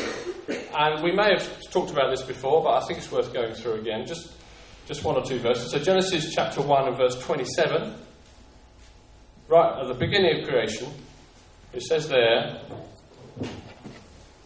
And 0.74 1.02
we 1.02 1.12
may 1.12 1.30
have 1.30 1.60
talked 1.70 1.90
about 1.90 2.10
this 2.10 2.22
before, 2.22 2.64
but 2.64 2.82
I 2.82 2.86
think 2.86 2.98
it's 2.98 3.12
worth 3.12 3.32
going 3.32 3.54
through 3.54 3.80
again. 3.80 4.04
Just, 4.06 4.32
just 4.86 5.04
one 5.04 5.16
or 5.16 5.24
two 5.24 5.38
verses. 5.38 5.70
So, 5.70 5.78
Genesis 5.78 6.34
chapter 6.34 6.60
1 6.60 6.88
and 6.88 6.96
verse 6.96 7.16
27. 7.24 7.94
Right 9.48 9.80
at 9.80 9.86
the 9.86 9.94
beginning 9.94 10.42
of 10.42 10.48
creation, 10.48 10.88
it 11.72 11.82
says 11.82 12.08
there. 12.08 12.60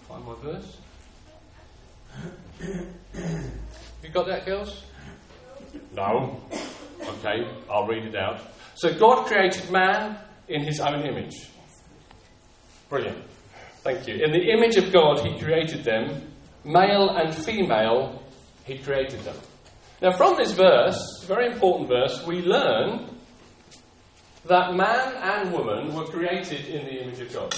Find 0.09 0.25
my 0.27 0.35
verse. 0.43 0.77
You 4.03 4.09
got 4.09 4.27
that, 4.29 4.47
girls? 4.47 4.83
No. 5.95 6.41
Okay, 7.01 7.49
I'll 7.71 7.87
read 7.87 8.05
it 8.05 8.15
out. 8.15 8.41
So, 8.75 8.93
God 8.99 9.27
created 9.27 9.71
man 9.71 10.19
in 10.49 10.63
his 10.63 10.81
own 10.81 11.03
image. 11.03 11.49
Brilliant. 12.89 13.23
Thank 13.83 14.07
you. 14.07 14.15
In 14.17 14.33
the 14.33 14.51
image 14.51 14.77
of 14.77 14.93
God, 14.93 15.21
He 15.21 15.39
created 15.39 15.85
them. 15.85 16.29
Male 16.65 17.11
and 17.11 17.35
female, 17.35 18.23
He 18.65 18.79
created 18.79 19.21
them. 19.21 19.37
Now, 20.03 20.13
from 20.13 20.37
this 20.37 20.53
verse, 20.53 21.25
very 21.27 21.47
important 21.47 21.89
verse, 21.89 22.25
we 22.27 22.43
learn 22.43 23.09
that 24.47 24.75
man 24.75 25.15
and 25.17 25.53
woman 25.53 25.95
were 25.95 26.05
created 26.05 26.67
in 26.67 26.85
the 26.85 27.03
image 27.03 27.21
of 27.21 27.33
God. 27.33 27.55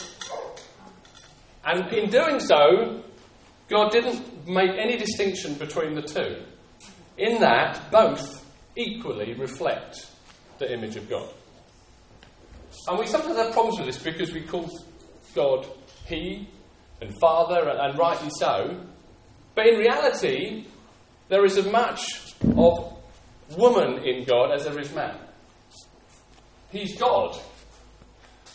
And 1.64 1.92
in 1.92 2.10
doing 2.10 2.38
so, 2.38 3.02
God 3.68 3.90
didn't 3.90 4.46
make 4.46 4.70
any 4.78 4.96
distinction 4.96 5.54
between 5.54 5.94
the 5.94 6.02
two. 6.02 6.42
In 7.22 7.38
that, 7.38 7.88
both 7.92 8.44
equally 8.74 9.34
reflect 9.34 10.08
the 10.58 10.72
image 10.72 10.96
of 10.96 11.08
God. 11.08 11.28
And 12.88 12.98
we 12.98 13.06
sometimes 13.06 13.36
have 13.36 13.52
problems 13.52 13.78
with 13.78 13.86
this 13.86 14.02
because 14.02 14.32
we 14.32 14.40
call 14.40 14.68
God 15.32 15.64
he 16.06 16.48
and 17.00 17.16
father, 17.20 17.68
and 17.68 17.96
rightly 17.96 18.28
so. 18.40 18.76
But 19.54 19.68
in 19.68 19.78
reality, 19.78 20.64
there 21.28 21.44
is 21.44 21.56
as 21.56 21.70
much 21.70 22.34
of 22.56 22.92
woman 23.56 24.02
in 24.04 24.24
God 24.24 24.50
as 24.50 24.64
there 24.64 24.80
is 24.80 24.92
man. 24.92 25.16
He's 26.72 26.98
God. 26.98 27.38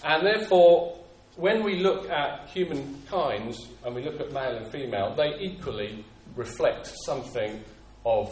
And 0.04 0.28
therefore, 0.28 1.00
when 1.38 1.64
we 1.64 1.80
look 1.80 2.10
at 2.10 2.50
humankind 2.50 3.58
and 3.86 3.96
we 3.96 4.04
look 4.04 4.20
at 4.20 4.34
male 4.34 4.58
and 4.58 4.68
female, 4.68 5.16
they 5.16 5.40
equally 5.40 6.04
reflect 6.36 6.94
something 7.06 7.64
of 8.06 8.30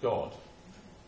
God. 0.00 0.34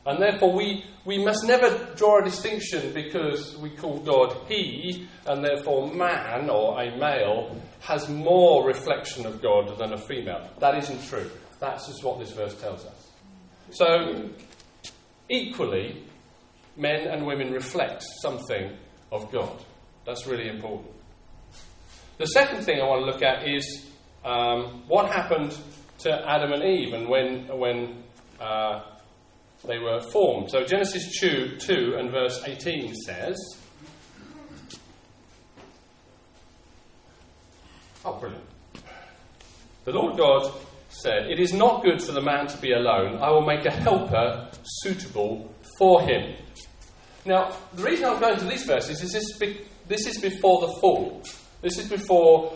And 0.06 0.20
therefore, 0.20 0.54
we, 0.54 0.84
we 1.04 1.22
must 1.22 1.44
never 1.44 1.94
draw 1.94 2.20
a 2.20 2.24
distinction 2.24 2.92
because 2.94 3.56
we 3.58 3.70
call 3.70 3.98
God 3.98 4.36
He, 4.48 5.06
and 5.26 5.44
therefore 5.44 5.92
man 5.92 6.48
or 6.48 6.80
a 6.80 6.96
male 6.96 7.60
has 7.80 8.08
more 8.08 8.66
reflection 8.66 9.26
of 9.26 9.42
God 9.42 9.76
than 9.78 9.92
a 9.92 9.98
female. 9.98 10.50
That 10.58 10.76
isn't 10.78 11.06
true. 11.06 11.30
That's 11.60 11.86
just 11.86 12.02
what 12.02 12.18
this 12.18 12.32
verse 12.32 12.58
tells 12.60 12.86
us. 12.86 13.10
So, 13.70 14.30
equally, 15.28 16.02
men 16.76 17.06
and 17.06 17.26
women 17.26 17.52
reflect 17.52 18.02
something 18.22 18.76
of 19.12 19.30
God. 19.30 19.62
That's 20.06 20.26
really 20.26 20.48
important. 20.48 20.90
The 22.18 22.26
second 22.26 22.64
thing 22.64 22.80
I 22.80 22.84
want 22.84 23.02
to 23.02 23.06
look 23.06 23.22
at 23.22 23.46
is 23.46 23.86
um, 24.24 24.82
what 24.88 25.10
happened 25.10 25.56
to 26.00 26.28
Adam 26.28 26.52
and 26.52 26.62
Eve 26.62 26.94
and 26.94 27.08
when, 27.08 27.46
when 27.58 28.02
uh, 28.40 28.82
they 29.66 29.78
were 29.78 30.00
formed. 30.00 30.50
So 30.50 30.64
Genesis 30.64 31.18
2, 31.20 31.56
2 31.58 31.96
and 31.98 32.10
verse 32.10 32.42
18 32.44 32.94
says, 32.94 33.36
Oh, 38.04 38.14
brilliant. 38.14 38.44
The 39.84 39.92
Lord 39.92 40.16
God 40.16 40.52
said, 40.88 41.30
It 41.30 41.38
is 41.38 41.52
not 41.52 41.82
good 41.82 42.02
for 42.02 42.12
the 42.12 42.22
man 42.22 42.46
to 42.46 42.56
be 42.58 42.72
alone. 42.72 43.18
I 43.18 43.30
will 43.30 43.44
make 43.44 43.66
a 43.66 43.70
helper 43.70 44.48
suitable 44.62 45.54
for 45.78 46.00
him. 46.02 46.34
Now, 47.26 47.54
the 47.74 47.82
reason 47.82 48.06
I'm 48.06 48.18
going 48.18 48.38
to 48.38 48.46
these 48.46 48.64
verses 48.64 49.02
is 49.02 49.12
this, 49.12 49.36
be- 49.38 49.60
this 49.86 50.06
is 50.06 50.18
before 50.18 50.66
the 50.66 50.80
fall. 50.80 51.22
This 51.60 51.78
is 51.78 51.90
before 51.90 52.54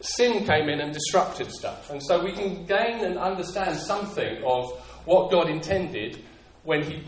sin 0.00 0.44
came 0.44 0.68
in 0.68 0.80
and 0.80 0.92
disrupted 0.92 1.50
stuff. 1.50 1.90
And 1.90 2.02
so 2.02 2.22
we 2.22 2.32
can 2.32 2.66
gain 2.66 3.04
and 3.04 3.18
understand 3.18 3.78
something 3.78 4.42
of 4.44 4.66
what 5.08 5.30
God 5.30 5.48
intended 5.48 6.22
when 6.64 6.82
He 6.82 7.02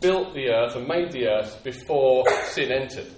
built 0.00 0.34
the 0.34 0.48
earth 0.50 0.76
and 0.76 0.86
made 0.86 1.10
the 1.10 1.26
earth 1.26 1.64
before 1.64 2.24
sin 2.50 2.70
entered. 2.70 3.10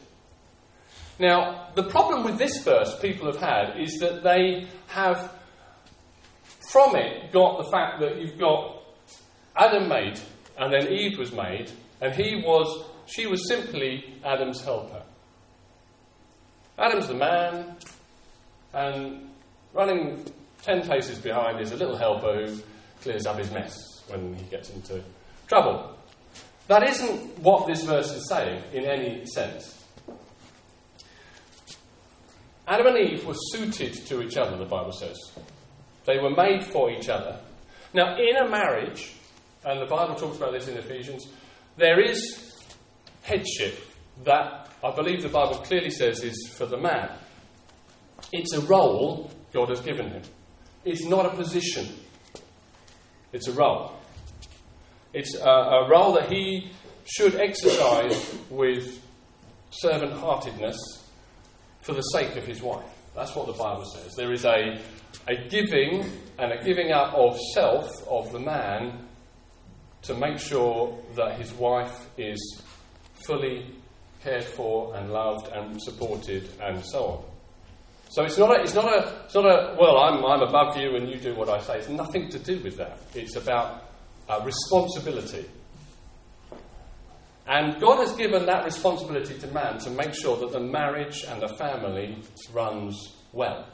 Now, 1.19 1.71
the 1.75 1.83
problem 1.83 2.23
with 2.23 2.39
this 2.39 2.63
verse 2.63 2.97
people 3.01 3.27
have 3.27 3.41
had 3.41 3.81
is 3.81 3.99
that 3.99 4.23
they 4.23 4.69
have, 4.87 5.35
from 6.71 6.95
it, 6.95 7.33
got 7.33 7.59
the 7.59 7.69
fact 7.69 8.01
that 8.01 8.21
you've 8.21 8.39
got 8.39 8.81
Adam 9.57 9.89
made, 9.89 10.21
and 10.57 10.73
then 10.73 10.93
Eve 10.93 11.19
was 11.19 11.33
made, 11.33 11.73
and 12.01 12.15
he 12.15 12.41
was, 12.47 12.85
she 13.07 13.27
was 13.27 13.49
simply 13.49 14.15
Adam's 14.25 14.63
helper. 14.63 15.03
Adam's 16.79 17.09
the 17.09 17.15
man, 17.15 17.77
and 18.73 19.31
running 19.75 20.25
ten 20.63 20.89
paces 20.89 21.19
behind 21.19 21.61
is 21.61 21.73
a 21.73 21.77
little 21.77 21.97
helper 21.97 22.47
who 22.47 22.59
clears 23.03 23.27
up 23.27 23.37
his 23.37 23.51
mess 23.51 23.88
when 24.11 24.35
he 24.35 24.45
gets 24.45 24.71
into 24.71 25.03
trouble. 25.47 25.97
That 26.67 26.83
isn't 26.89 27.39
what 27.39 27.67
this 27.67 27.85
verse 27.85 28.11
is 28.13 28.29
saying 28.29 28.63
in 28.73 28.85
any 28.85 29.25
sense. 29.27 29.75
Adam 32.67 32.89
and 32.89 32.99
Eve 32.99 33.25
were 33.25 33.35
suited 33.53 33.95
to 34.07 34.23
each 34.23 34.37
other, 34.37 34.57
the 34.59 34.67
Bible 34.67 34.93
says. 34.93 35.17
They 36.05 36.19
were 36.19 36.31
made 36.31 36.65
for 36.65 36.91
each 36.91 37.09
other. 37.09 37.41
Now, 37.95 38.17
in 38.17 38.37
a 38.37 38.49
marriage, 38.49 39.15
and 39.65 39.81
the 39.81 39.87
Bible 39.87 40.15
talks 40.15 40.37
about 40.37 40.53
this 40.53 40.69
in 40.69 40.77
Ephesians, 40.77 41.27
there 41.79 41.99
is 42.01 42.53
headship 43.23 43.79
that 44.25 44.69
I 44.85 44.95
believe 44.95 45.23
the 45.23 45.29
Bible 45.29 45.57
clearly 45.57 45.91
says 45.91 46.23
is 46.23 46.53
for 46.57 46.67
the 46.67 46.77
man. 46.77 47.11
It's 48.33 48.53
a 48.53 48.61
role 48.61 49.31
God 49.53 49.71
has 49.71 49.81
given 49.81 50.11
him. 50.11 50.23
It's 50.85 51.05
not 51.05 51.27
a 51.27 51.31
position, 51.31 51.89
it's 53.33 53.49
a 53.49 53.53
role. 53.53 53.93
It's 55.13 55.35
a, 55.37 55.49
a 55.49 55.89
role 55.89 56.13
that 56.15 56.31
he 56.31 56.71
should 57.05 57.37
exercise 57.37 58.37
with 58.51 59.03
servant 59.71 60.13
heartedness 60.13 60.77
for 61.81 61.95
the 61.95 62.03
sake 62.03 62.37
of 62.37 62.47
his 62.47 62.63
wife. 62.63 62.85
That's 63.15 63.35
what 63.35 63.47
the 63.47 63.53
Bible 63.53 63.85
says. 63.85 64.15
There 64.15 64.33
is 64.33 64.45
a, 64.45 64.81
a 65.27 65.49
giving 65.49 66.05
and 66.39 66.53
a 66.53 66.63
giving 66.63 66.93
up 66.93 67.15
of 67.15 67.39
self 67.55 67.89
of 68.09 68.31
the 68.33 68.39
man 68.39 69.07
to 70.03 70.15
make 70.15 70.39
sure 70.39 70.97
that 71.17 71.39
his 71.39 71.53
wife 71.55 72.07
is 72.17 72.63
fully 73.27 73.75
cared 74.23 74.45
for 74.45 74.95
and 74.97 75.11
loved 75.13 75.49
and 75.49 75.81
supported 75.83 76.49
and 76.63 76.85
so 76.85 77.05
on. 77.05 77.25
So 78.11 78.25
it's 78.25 78.39
not 78.39 78.59
a, 78.59 78.63
it's 78.63 78.75
not 78.75 78.87
a, 78.87 79.25
it's 79.25 79.35
not 79.35 79.45
a 79.45 79.77
well, 79.79 79.99
I'm, 79.99 80.25
I'm 80.25 80.43
above 80.43 80.77
you 80.77 80.97
and 80.97 81.09
you 81.09 81.17
do 81.19 81.35
what 81.35 81.49
I 81.49 81.61
say. 81.61 81.79
It's 81.79 81.89
nothing 81.89 82.31
to 82.31 82.39
do 82.39 82.59
with 82.63 82.77
that. 82.79 82.99
It's 83.15 83.37
about 83.37 83.85
uh, 84.29 84.41
responsibility. 84.45 85.47
And 87.47 87.81
God 87.81 88.01
has 88.01 88.13
given 88.15 88.45
that 88.47 88.65
responsibility 88.65 89.39
to 89.39 89.47
man 89.49 89.79
to 89.79 89.91
make 89.91 90.15
sure 90.15 90.37
that 90.39 90.53
the 90.53 90.61
marriage 90.61 91.25
and 91.27 91.41
the 91.41 91.49
family 91.49 92.19
runs 92.53 93.15
well. 93.33 93.67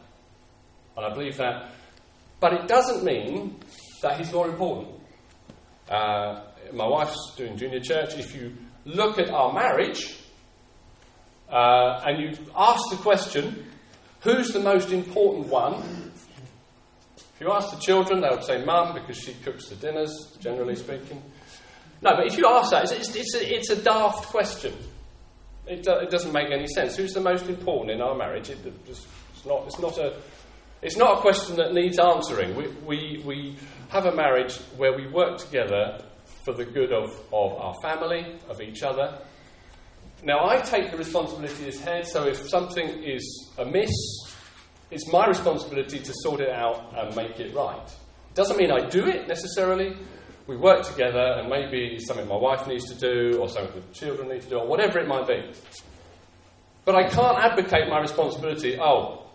And 0.97 1.07
I 1.07 1.13
believe 1.13 1.37
that. 1.39 1.73
But 2.39 2.53
it 2.55 2.69
doesn't 2.69 3.05
mean 3.05 3.59
that 4.03 4.19
he's 4.19 4.33
more 4.33 4.49
important. 4.49 4.95
Uh, 5.89 6.43
my 6.73 6.87
wife's 6.87 7.35
doing 7.37 7.57
junior 7.57 7.81
church. 7.81 8.15
If 8.17 8.35
you 8.35 8.53
look 8.85 9.19
at 9.19 9.31
our 9.31 9.53
marriage 9.53 10.19
uh, 11.51 12.01
and 12.07 12.23
you 12.23 12.47
ask 12.57 12.83
the 12.91 12.97
question, 12.97 13.65
who's 14.25 14.49
the 14.49 14.61
most 14.61 14.91
important 14.91 15.47
one? 15.47 15.75
If 17.17 17.41
you 17.41 17.53
ask 17.53 17.71
the 17.71 17.81
children, 17.81 18.21
they 18.21 18.29
would 18.29 18.45
say 18.45 18.65
mum 18.65 18.95
because 18.95 19.19
she 19.19 19.35
cooks 19.35 19.69
the 19.69 19.77
dinners, 19.77 20.37
generally 20.41 20.75
speaking. 20.75 21.23
No, 22.03 22.17
but 22.17 22.27
if 22.27 22.37
you 22.37 22.47
ask 22.47 22.71
that, 22.71 22.91
it's, 22.91 23.15
it's, 23.15 23.35
a, 23.35 23.55
it's 23.55 23.71
a, 23.71 23.83
daft 23.83 24.27
question. 24.27 24.75
It, 25.67 25.85
do, 25.85 25.93
it, 25.93 26.11
doesn't 26.11 26.33
make 26.33 26.51
any 26.51 26.67
sense. 26.67 26.97
Who's 26.97 27.13
the 27.13 27.21
most 27.21 27.49
important 27.49 27.93
in 27.93 28.01
our 28.01 28.15
marriage? 28.15 28.51
It, 28.51 28.59
it's, 28.87 29.07
not, 29.47 29.65
it's, 29.67 29.79
not 29.79 29.99
a, 29.99 30.15
it's 30.83 30.97
not 30.97 31.19
a 31.19 31.21
question 31.21 31.57
that 31.57 31.73
needs 31.73 31.99
answering. 31.99 32.55
We, 32.55 32.69
we, 32.87 33.23
we 33.25 33.57
have 33.89 34.07
a 34.07 34.15
marriage 34.15 34.57
where 34.77 34.95
we 34.95 35.07
work 35.09 35.39
together 35.39 36.03
for 36.45 36.53
the 36.53 36.65
good 36.65 36.93
of, 36.93 37.11
of 37.33 37.53
our 37.55 37.75
family, 37.83 38.39
of 38.49 38.61
each 38.61 38.83
other. 38.83 39.19
Now, 40.25 40.49
I 40.49 40.63
take 40.63 40.91
the 40.91 40.97
responsibility 40.97 41.69
as 41.69 41.79
head, 41.81 42.07
so 42.07 42.27
if 42.27 42.49
something 42.49 42.89
is 43.05 43.51
amiss, 43.59 43.91
it's 44.91 45.07
my 45.13 45.27
responsibility 45.27 45.99
to 45.99 46.13
sort 46.23 46.41
it 46.41 46.49
out 46.49 46.95
and 46.97 47.15
make 47.15 47.39
it 47.41 47.55
right. 47.55 47.95
Doesn't 48.33 48.57
mean 48.57 48.73
I 48.73 48.89
do 48.89 49.07
it 49.07 49.29
necessarily. 49.29 49.95
We 50.47 50.57
work 50.57 50.87
together, 50.87 51.19
and 51.19 51.51
maybe 51.51 51.99
something 51.99 52.27
my 52.27 52.37
wife 52.37 52.67
needs 52.67 52.87
to 52.91 52.95
do, 52.95 53.39
or 53.39 53.51
something 53.51 53.83
the 53.87 53.95
children 53.95 54.31
need 54.31 54.41
to 54.43 54.49
do, 54.49 54.57
or 54.61 54.67
whatever 54.67 54.99
it 54.99 55.07
might 55.07 55.27
be. 55.27 55.43
But 56.87 56.95
I 56.95 57.11
can't 57.11 57.39
advocate 57.39 57.91
my 57.91 58.01
responsibility, 58.01 58.79
oh, 58.81 59.27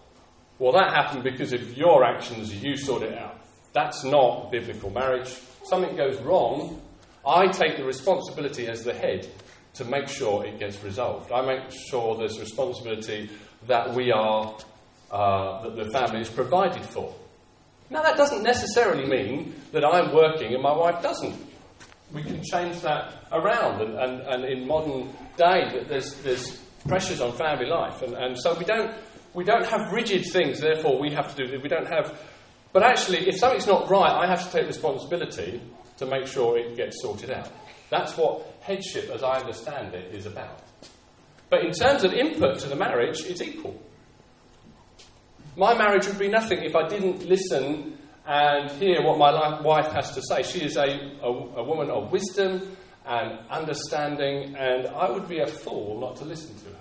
well, 0.58 0.72
that 0.72 0.92
happened 0.92 1.24
because 1.24 1.54
of 1.54 1.78
your 1.78 2.04
actions, 2.04 2.52
you 2.64 2.76
sort 2.76 3.04
it 3.04 3.16
out. 3.16 3.40
That's 3.74 4.04
not 4.04 4.52
biblical 4.52 4.90
marriage. 4.90 5.30
Something 5.66 5.96
goes 5.96 6.20
wrong, 6.22 6.82
I 7.26 7.48
take 7.48 7.78
the 7.78 7.86
responsibility 7.86 8.68
as 8.68 8.84
the 8.84 8.94
head 8.94 9.28
to 9.80 9.86
make 9.86 10.10
sure 10.10 10.46
it 10.46 10.60
gets 10.60 10.84
resolved. 10.84 11.32
I 11.32 11.42
make 11.42 11.72
sure 11.90 12.18
there's 12.18 12.38
responsibility 12.38 13.30
that 13.68 13.94
we 13.94 14.12
are, 14.12 14.56
uh, 15.10 15.64
that 15.64 15.76
the 15.76 15.90
family 15.92 16.20
is 16.20 16.30
provided 16.30 16.84
for. 16.84 17.16
Now, 17.90 18.04
that 18.04 18.18
doesn't 18.18 18.44
necessarily 18.44 19.06
mean 19.08 19.56
that 19.72 19.86
I'm 19.86 20.14
working 20.14 20.54
and 20.54 20.62
my 20.62 20.76
wife 20.76 21.02
doesn't. 21.02 21.36
We 22.14 22.24
can 22.24 22.44
change 22.44 22.82
that 22.82 23.14
around, 23.32 23.82
and, 23.82 23.96
and, 23.98 24.22
and 24.22 24.46
in 24.46 24.68
modern 24.68 25.10
day, 25.38 25.86
there's, 25.88 26.16
there's 26.24 26.58
pressures 26.88 27.22
on 27.22 27.34
family 27.34 27.68
life, 27.68 28.02
and, 28.02 28.16
and 28.16 28.38
so 28.38 28.56
we 28.56 28.66
don't, 28.66 28.94
we 29.34 29.44
don't 29.44 29.66
have 29.66 29.94
rigid 29.94 30.26
things, 30.26 30.60
therefore 30.60 31.00
we 31.00 31.12
have 31.12 31.36
to 31.36 31.48
do. 31.48 31.60
We 31.62 31.70
don't 31.70 31.88
have. 31.88 32.20
But 32.74 32.84
actually, 32.84 33.30
if 33.30 33.38
something's 33.38 33.68
not 33.68 33.90
right, 33.90 34.12
I 34.12 34.28
have 34.28 34.44
to 34.44 34.52
take 34.52 34.68
responsibility 34.68 35.62
to 35.98 36.06
make 36.06 36.28
sure 36.28 36.58
it 36.58 36.76
gets 36.76 37.02
sorted 37.02 37.32
out. 37.32 37.52
That's 37.90 38.16
what 38.18 38.46
headship, 38.62 39.10
as 39.10 39.24
I 39.24 39.40
understand 39.40 39.94
it, 39.94 40.14
is 40.14 40.26
about. 40.26 40.62
But 41.50 41.66
in 41.66 41.72
terms 41.72 42.04
of 42.04 42.14
input 42.14 42.60
to 42.60 42.68
the 42.68 42.76
marriage, 42.76 43.22
it's 43.26 43.42
equal. 43.42 43.82
My 45.58 45.76
marriage 45.76 46.08
would 46.08 46.20
be 46.20 46.28
nothing 46.30 46.64
if 46.64 46.76
I 46.76 46.88
didn't 46.88 47.26
listen 47.26 47.98
and 48.26 48.70
hear 48.72 49.02
what 49.02 49.18
my 49.18 49.60
wife 49.62 49.92
has 49.94 50.14
to 50.14 50.22
say. 50.22 50.44
She 50.44 50.64
is 50.64 50.78
a, 50.78 50.86
a, 51.22 51.28
a 51.28 51.64
woman 51.64 51.90
of 51.90 52.12
wisdom 52.12 52.78
and 53.06 53.40
understanding, 53.50 54.56
and 54.56 54.88
I 54.88 55.10
would 55.10 55.28
be 55.28 55.40
a 55.40 55.48
fool 55.48 56.00
not 56.00 56.16
to 56.18 56.26
listen 56.26 56.56
to 56.60 56.66
her. 56.66 56.79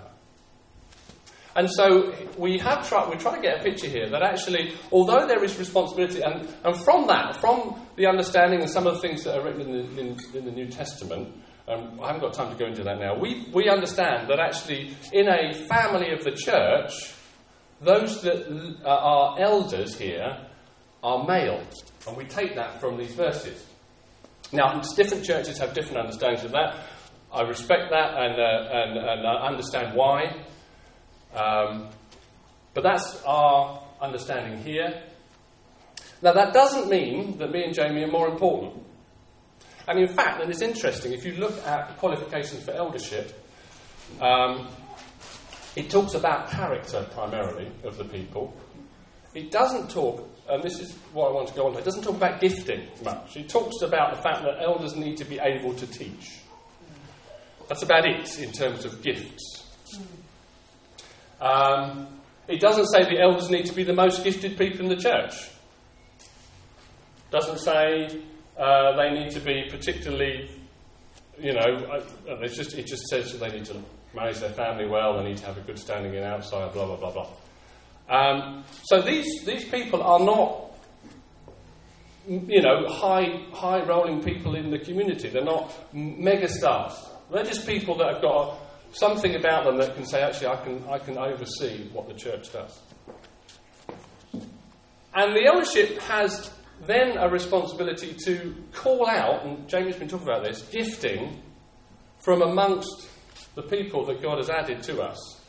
And 1.55 1.69
so 1.69 2.13
we 2.37 2.59
have 2.59 2.87
tried, 2.87 3.09
we're 3.09 3.17
trying 3.17 3.37
to 3.37 3.41
get 3.41 3.59
a 3.59 3.63
picture 3.63 3.87
here 3.87 4.09
that 4.09 4.21
actually, 4.21 4.75
although 4.91 5.25
there 5.27 5.43
is 5.43 5.57
responsibility, 5.57 6.21
and, 6.21 6.47
and 6.63 6.77
from 6.83 7.07
that, 7.07 7.37
from 7.37 7.79
the 7.95 8.05
understanding 8.05 8.61
and 8.61 8.69
some 8.69 8.85
of 8.85 8.95
the 8.95 8.99
things 9.01 9.23
that 9.23 9.37
are 9.37 9.43
written 9.43 9.61
in 9.61 9.95
the, 9.95 10.01
in, 10.01 10.17
in 10.35 10.45
the 10.45 10.51
New 10.51 10.67
Testament, 10.67 11.33
um, 11.67 11.99
I 12.01 12.07
haven't 12.07 12.21
got 12.21 12.33
time 12.33 12.51
to 12.51 12.57
go 12.57 12.65
into 12.65 12.83
that 12.83 12.99
now, 12.99 13.17
we, 13.17 13.47
we 13.53 13.69
understand 13.69 14.29
that 14.29 14.39
actually 14.39 14.95
in 15.11 15.27
a 15.27 15.53
family 15.67 16.11
of 16.11 16.23
the 16.23 16.31
church, 16.31 17.13
those 17.81 18.21
that 18.21 18.79
uh, 18.83 18.89
are 18.89 19.39
elders 19.39 19.97
here 19.97 20.37
are 21.03 21.25
male. 21.25 21.63
And 22.07 22.17
we 22.17 22.25
take 22.25 22.55
that 22.55 22.79
from 22.79 22.97
these 22.97 23.13
verses. 23.13 23.65
Now, 24.51 24.81
different 24.95 25.23
churches 25.23 25.57
have 25.59 25.73
different 25.73 25.97
understandings 25.97 26.43
of 26.43 26.51
that. 26.51 26.75
I 27.31 27.41
respect 27.41 27.91
that 27.91 28.17
and, 28.17 28.39
uh, 28.39 28.69
and, 28.71 28.97
and 28.97 29.27
I 29.27 29.47
understand 29.47 29.95
why. 29.95 30.43
Um, 31.35 31.89
but 32.73 32.83
that's 32.83 33.21
our 33.23 33.81
understanding 34.01 34.63
here. 34.63 35.03
Now, 36.21 36.33
that 36.33 36.53
doesn't 36.53 36.89
mean 36.89 37.37
that 37.37 37.51
me 37.51 37.63
and 37.63 37.73
Jamie 37.73 38.03
are 38.03 38.11
more 38.11 38.27
important. 38.27 38.85
And 39.87 39.99
in 39.99 40.07
fact, 40.07 40.41
and 40.41 40.51
it's 40.51 40.61
interesting, 40.61 41.13
if 41.13 41.25
you 41.25 41.33
look 41.33 41.65
at 41.65 41.87
the 41.87 41.93
qualifications 41.95 42.63
for 42.63 42.71
eldership, 42.71 43.33
um, 44.21 44.67
it 45.75 45.89
talks 45.89 46.13
about 46.13 46.49
character 46.49 47.05
primarily 47.11 47.71
of 47.83 47.97
the 47.97 48.03
people. 48.03 48.53
It 49.33 49.51
doesn't 49.51 49.89
talk, 49.89 50.27
and 50.49 50.61
this 50.61 50.79
is 50.79 50.93
what 51.13 51.29
I 51.29 51.31
want 51.33 51.47
to 51.49 51.53
go 51.53 51.67
on 51.67 51.73
to, 51.73 51.79
it 51.79 51.85
doesn't 51.85 52.03
talk 52.03 52.15
about 52.15 52.41
gifting 52.41 52.87
much. 53.03 53.37
It 53.37 53.49
talks 53.49 53.81
about 53.81 54.15
the 54.15 54.21
fact 54.21 54.43
that 54.43 54.61
elders 54.61 54.95
need 54.95 55.17
to 55.17 55.25
be 55.25 55.39
able 55.39 55.73
to 55.75 55.87
teach. 55.87 56.39
That's 57.67 57.83
about 57.83 58.05
it 58.05 58.39
in 58.39 58.51
terms 58.51 58.85
of 58.85 59.01
gifts. 59.01 59.65
Um, 61.41 62.07
it 62.47 62.59
doesn't 62.59 62.87
say 62.87 63.03
the 63.03 63.21
elders 63.21 63.49
need 63.49 63.67
to 63.67 63.73
be 63.73 63.83
the 63.83 63.93
most 63.93 64.23
gifted 64.23 64.57
people 64.57 64.81
in 64.81 64.89
the 64.89 64.95
church. 64.95 65.33
It 66.17 67.31
Doesn't 67.31 67.59
say 67.59 68.21
uh, 68.57 68.95
they 68.95 69.11
need 69.11 69.31
to 69.31 69.39
be 69.39 69.67
particularly, 69.69 70.49
you 71.39 71.53
know, 71.53 72.01
it's 72.41 72.57
just, 72.57 72.73
it 72.73 72.87
just 72.87 73.03
says 73.07 73.37
they 73.39 73.49
need 73.49 73.65
to 73.65 73.81
manage 74.13 74.39
their 74.39 74.49
family 74.49 74.87
well, 74.87 75.17
they 75.17 75.29
need 75.29 75.37
to 75.37 75.45
have 75.45 75.57
a 75.57 75.61
good 75.61 75.77
standing 75.77 76.13
in 76.15 76.23
outside, 76.23 76.73
blah, 76.73 76.85
blah, 76.85 76.95
blah, 76.95 77.11
blah. 77.11 77.29
Um, 78.09 78.63
so 78.83 79.01
these, 79.01 79.45
these 79.45 79.65
people 79.65 80.01
are 80.01 80.19
not, 80.19 80.71
you 82.27 82.61
know, 82.61 82.87
high, 82.87 83.45
high 83.53 83.83
rolling 83.83 84.23
people 84.23 84.55
in 84.55 84.71
the 84.71 84.79
community. 84.79 85.29
They're 85.29 85.43
not 85.43 85.71
megastars. 85.93 86.95
They're 87.31 87.43
just 87.43 87.67
people 87.67 87.95
that 87.97 88.13
have 88.13 88.21
got 88.23 88.57
something 88.91 89.35
about 89.35 89.65
them 89.65 89.77
that 89.77 89.95
can 89.95 90.05
say, 90.05 90.21
actually, 90.21 90.47
I 90.47 90.55
can, 90.57 90.83
I 90.89 90.99
can 90.99 91.17
oversee 91.17 91.87
what 91.93 92.07
the 92.07 92.13
church 92.13 92.51
does. 92.51 92.79
And 95.13 95.35
the 95.35 95.45
eldership 95.45 95.99
has 96.01 96.51
then 96.85 97.17
a 97.17 97.29
responsibility 97.29 98.15
to 98.25 98.55
call 98.73 99.07
out, 99.07 99.45
and 99.45 99.67
Jamie's 99.67 99.97
been 99.97 100.07
talking 100.07 100.27
about 100.27 100.43
this, 100.43 100.61
gifting 100.63 101.41
from 102.19 102.41
amongst 102.41 103.09
the 103.55 103.63
people 103.63 104.05
that 104.05 104.21
God 104.21 104.37
has 104.37 104.49
added 104.49 104.83
to 104.83 105.01
us 105.01 105.41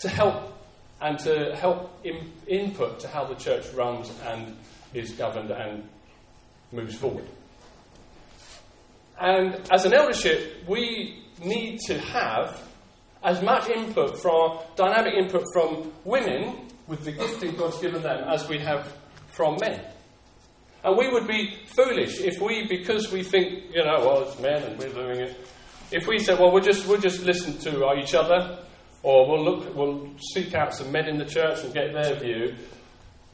to 0.00 0.08
help 0.08 0.52
and 1.00 1.18
to 1.20 1.54
help 1.56 1.98
in, 2.04 2.32
input 2.46 3.00
to 3.00 3.08
how 3.08 3.24
the 3.24 3.34
church 3.34 3.66
runs 3.74 4.12
and 4.24 4.56
is 4.94 5.12
governed 5.12 5.50
and 5.50 5.88
moves 6.70 6.96
forward. 6.96 7.26
And 9.20 9.60
as 9.72 9.84
an 9.84 9.92
eldership, 9.92 10.64
we 10.66 11.24
need 11.44 11.80
to 11.86 11.98
have 11.98 12.62
as 13.24 13.42
much 13.42 13.68
input 13.68 14.20
from 14.20 14.58
dynamic 14.76 15.14
input 15.14 15.44
from 15.52 15.92
women 16.04 16.68
with 16.86 17.04
the 17.04 17.12
gifting 17.12 17.54
God's 17.54 17.78
given 17.78 18.02
them 18.02 18.24
as 18.28 18.48
we 18.48 18.58
have 18.58 18.92
from 19.28 19.56
men. 19.60 19.80
And 20.84 20.96
we 20.96 21.08
would 21.08 21.28
be 21.28 21.60
foolish 21.66 22.20
if 22.20 22.40
we, 22.40 22.66
because 22.66 23.12
we 23.12 23.22
think, 23.22 23.72
you 23.72 23.84
know, 23.84 23.98
well, 24.00 24.22
it's 24.22 24.38
men 24.40 24.62
and 24.62 24.78
we're 24.78 24.92
doing 24.92 25.20
it, 25.20 25.46
If 25.92 26.06
we 26.06 26.18
said, 26.18 26.38
well, 26.38 26.50
we'll 26.50 26.62
just, 26.62 26.88
we'll 26.88 27.00
just 27.00 27.22
listen 27.22 27.58
to 27.58 27.94
each 27.98 28.14
other, 28.14 28.58
or 29.02 29.28
we'll, 29.28 29.44
look, 29.44 29.74
we'll 29.74 30.10
seek 30.34 30.54
out 30.54 30.74
some 30.74 30.90
men 30.90 31.06
in 31.06 31.18
the 31.18 31.24
church 31.24 31.62
and 31.62 31.72
get 31.72 31.92
their 31.92 32.14
view, 32.16 32.54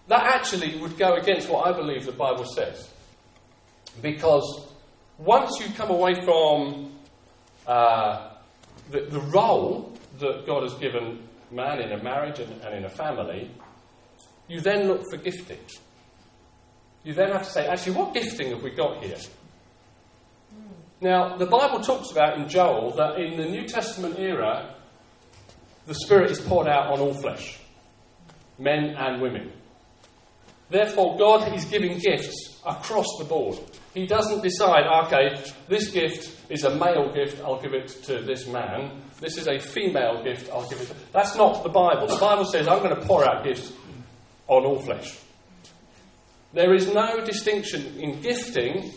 that 0.08 0.24
actually 0.24 0.76
would 0.78 0.98
go 0.98 1.14
against 1.14 1.48
what 1.48 1.66
I 1.66 1.72
believe 1.72 2.04
the 2.04 2.12
Bible 2.12 2.44
says. 2.44 2.92
Because 4.02 4.66
once 5.18 5.58
you 5.60 5.72
come 5.74 5.90
away 5.90 6.14
from 6.24 6.92
uh, 7.66 8.27
the, 8.90 9.00
the 9.02 9.20
role 9.20 9.92
that 10.18 10.46
God 10.46 10.62
has 10.62 10.74
given 10.74 11.28
man 11.50 11.80
in 11.80 11.92
a 11.92 12.02
marriage 12.02 12.38
and, 12.40 12.60
and 12.62 12.74
in 12.74 12.84
a 12.84 12.88
family, 12.88 13.50
you 14.48 14.60
then 14.60 14.88
look 14.88 15.02
for 15.10 15.16
gifting. 15.16 15.58
You 17.04 17.14
then 17.14 17.30
have 17.30 17.44
to 17.44 17.50
say, 17.50 17.66
actually, 17.66 17.96
what 17.96 18.14
gifting 18.14 18.50
have 18.50 18.62
we 18.62 18.70
got 18.70 19.02
here? 19.02 19.18
Now, 21.00 21.36
the 21.36 21.46
Bible 21.46 21.80
talks 21.80 22.10
about 22.10 22.38
in 22.38 22.48
Joel 22.48 22.90
that 22.96 23.20
in 23.20 23.36
the 23.36 23.46
New 23.46 23.66
Testament 23.68 24.18
era, 24.18 24.74
the 25.86 25.94
Spirit 25.94 26.30
is 26.30 26.40
poured 26.40 26.66
out 26.66 26.92
on 26.92 26.98
all 26.98 27.14
flesh, 27.14 27.60
men 28.58 28.96
and 28.96 29.22
women. 29.22 29.52
Therefore, 30.70 31.16
God 31.16 31.54
is 31.54 31.64
giving 31.64 31.98
gifts 31.98 32.60
across 32.66 33.06
the 33.18 33.24
board. 33.24 33.58
He 33.94 34.06
doesn't 34.06 34.42
decide, 34.42 34.86
okay, 35.06 35.42
this 35.66 35.90
gift 35.90 36.50
is 36.50 36.64
a 36.64 36.74
male 36.74 37.12
gift, 37.12 37.42
I'll 37.42 37.60
give 37.60 37.74
it 37.74 37.88
to 38.04 38.20
this 38.20 38.46
man. 38.46 39.02
This 39.20 39.36
is 39.36 39.48
a 39.48 39.58
female 39.58 40.22
gift, 40.22 40.50
I'll 40.52 40.68
give 40.68 40.80
it 40.80 40.88
to. 40.88 40.94
That's 41.12 41.36
not 41.36 41.62
the 41.62 41.68
Bible. 41.68 42.06
The 42.06 42.18
Bible 42.20 42.44
says, 42.44 42.68
I'm 42.68 42.82
going 42.82 42.94
to 42.94 43.06
pour 43.06 43.28
out 43.28 43.44
gifts 43.44 43.72
on 44.46 44.64
all 44.64 44.80
flesh. 44.80 45.18
There 46.52 46.74
is 46.74 46.92
no 46.92 47.24
distinction 47.24 47.98
in 47.98 48.20
gifting 48.20 48.92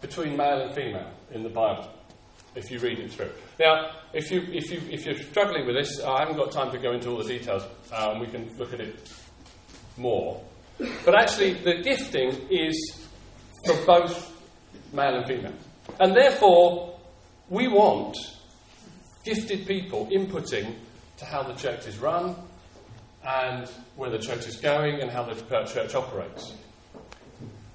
between 0.00 0.36
male 0.36 0.62
and 0.62 0.74
female 0.74 1.10
in 1.32 1.42
the 1.42 1.48
Bible, 1.48 1.88
if 2.54 2.70
you 2.70 2.78
read 2.78 2.98
it 2.98 3.12
through. 3.12 3.30
Now, 3.60 3.90
if, 4.12 4.30
you, 4.30 4.42
if, 4.48 4.70
you, 4.70 4.80
if 4.90 5.04
you're 5.04 5.18
struggling 5.30 5.66
with 5.66 5.76
this, 5.76 6.00
I 6.00 6.20
haven't 6.20 6.36
got 6.36 6.52
time 6.52 6.70
to 6.72 6.78
go 6.78 6.92
into 6.92 7.10
all 7.10 7.18
the 7.18 7.38
details, 7.38 7.64
um, 7.92 8.20
we 8.20 8.26
can 8.26 8.56
look 8.56 8.72
at 8.72 8.80
it 8.80 9.12
more. 9.96 10.42
But 11.04 11.14
actually, 11.20 11.54
the 11.54 11.82
gifting 11.82 12.30
is 12.50 13.07
for 13.66 13.76
both 13.86 14.32
male 14.92 15.16
and 15.16 15.26
female. 15.26 15.54
And 16.00 16.14
therefore, 16.14 16.98
we 17.48 17.68
want 17.68 18.16
gifted 19.24 19.66
people 19.66 20.06
inputting 20.06 20.74
to 21.18 21.24
how 21.24 21.42
the 21.42 21.54
church 21.54 21.86
is 21.86 21.98
run 21.98 22.36
and 23.24 23.68
where 23.96 24.10
the 24.10 24.18
church 24.18 24.46
is 24.46 24.56
going 24.56 25.00
and 25.00 25.10
how 25.10 25.24
the 25.24 25.34
church 25.66 25.94
operates. 25.94 26.52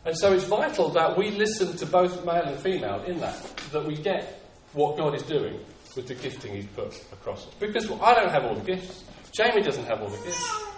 And 0.06 0.18
so 0.18 0.34
it's 0.34 0.46
vital 0.46 0.90
that 0.90 1.18
we 1.18 1.32
listen 1.32 1.78
to 1.78 1.86
both 1.86 2.26
male 2.26 2.44
and 2.44 2.60
female 2.60 3.04
in 3.04 3.20
that, 3.20 3.42
that 3.72 3.86
we 3.86 3.96
get 3.96 4.42
what 4.74 4.98
God 4.98 5.16
is 5.16 5.24
doing 5.24 5.60
with 5.96 6.08
the 6.08 6.16
gifting 6.16 6.56
He's 6.56 6.66
put 6.68 6.94
across 7.12 7.48
us. 7.48 7.54
Because 7.60 7.90
I 8.02 8.14
don't 8.16 8.30
have 8.30 8.44
all 8.44 8.56
the 8.56 8.66
gifts, 8.66 9.04
Jamie 9.36 9.62
doesn't 9.62 9.86
have 9.86 10.02
all 10.02 10.10
the 10.10 10.18
gifts. 10.18 10.73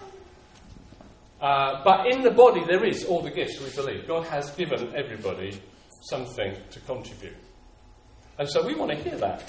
Uh, 1.41 1.83
but 1.83 2.07
in 2.07 2.21
the 2.21 2.31
body, 2.31 2.63
there 2.65 2.83
is 2.85 3.05
all 3.05 3.21
the 3.21 3.29
gifts 3.29 3.59
we 3.59 3.69
believe. 3.69 4.07
God 4.07 4.25
has 4.27 4.51
given 4.51 4.95
everybody 4.95 5.59
something 6.09 6.55
to 6.71 6.79
contribute. 6.81 7.35
And 8.37 8.49
so 8.49 8.65
we 8.65 8.75
want 8.75 8.91
to 8.91 8.97
hear 8.97 9.17
that. 9.17 9.43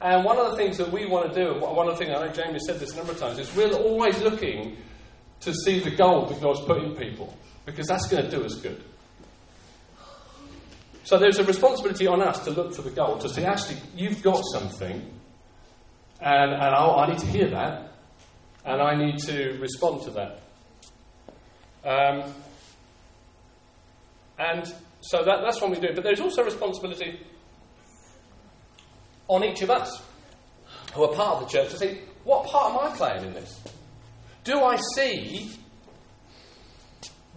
And 0.00 0.24
one 0.24 0.38
of 0.38 0.50
the 0.50 0.56
things 0.56 0.76
that 0.78 0.90
we 0.90 1.06
want 1.06 1.32
to 1.32 1.44
do, 1.44 1.58
one 1.60 1.88
of 1.88 1.96
the 1.96 2.04
things 2.04 2.16
I 2.16 2.26
know 2.26 2.32
Jamie 2.32 2.58
said 2.58 2.78
this 2.78 2.92
a 2.92 2.96
number 2.96 3.12
of 3.12 3.18
times, 3.18 3.38
is 3.38 3.54
we're 3.56 3.72
always 3.72 4.20
looking 4.20 4.76
to 5.40 5.52
see 5.52 5.80
the 5.80 5.90
gold 5.90 6.28
that 6.30 6.40
God's 6.40 6.60
put 6.60 6.82
in 6.82 6.94
people, 6.94 7.36
because 7.64 7.86
that's 7.86 8.08
going 8.08 8.24
to 8.24 8.30
do 8.30 8.44
us 8.44 8.56
good. 8.56 8.82
So 11.04 11.18
there's 11.18 11.38
a 11.38 11.44
responsibility 11.44 12.06
on 12.06 12.22
us 12.22 12.44
to 12.44 12.50
look 12.50 12.74
for 12.74 12.82
the 12.82 12.90
gold, 12.90 13.20
to 13.22 13.28
say, 13.28 13.44
actually, 13.44 13.78
you've 13.94 14.22
got 14.22 14.42
something, 14.52 15.10
and, 16.20 16.52
and 16.52 16.74
I 16.74 17.06
need 17.08 17.18
to 17.18 17.26
hear 17.26 17.50
that, 17.50 17.92
and 18.64 18.80
I 18.80 18.94
need 18.94 19.18
to 19.20 19.58
respond 19.58 20.02
to 20.04 20.10
that. 20.12 20.40
Um, 21.84 22.32
and 24.38 24.72
so 25.00 25.22
that, 25.24 25.40
that's 25.42 25.60
what 25.60 25.70
we 25.70 25.78
do. 25.78 25.94
But 25.94 26.04
there's 26.04 26.20
also 26.20 26.42
responsibility 26.42 27.20
on 29.28 29.44
each 29.44 29.62
of 29.62 29.70
us 29.70 30.02
who 30.94 31.04
are 31.04 31.14
part 31.14 31.42
of 31.42 31.48
the 31.48 31.58
church 31.58 31.70
to 31.70 31.76
say, 31.76 32.00
what 32.24 32.46
part 32.46 32.72
am 32.72 32.92
I 32.92 32.96
playing 32.96 33.24
in 33.24 33.34
this? 33.34 33.60
Do 34.44 34.62
I 34.62 34.78
see 34.94 35.52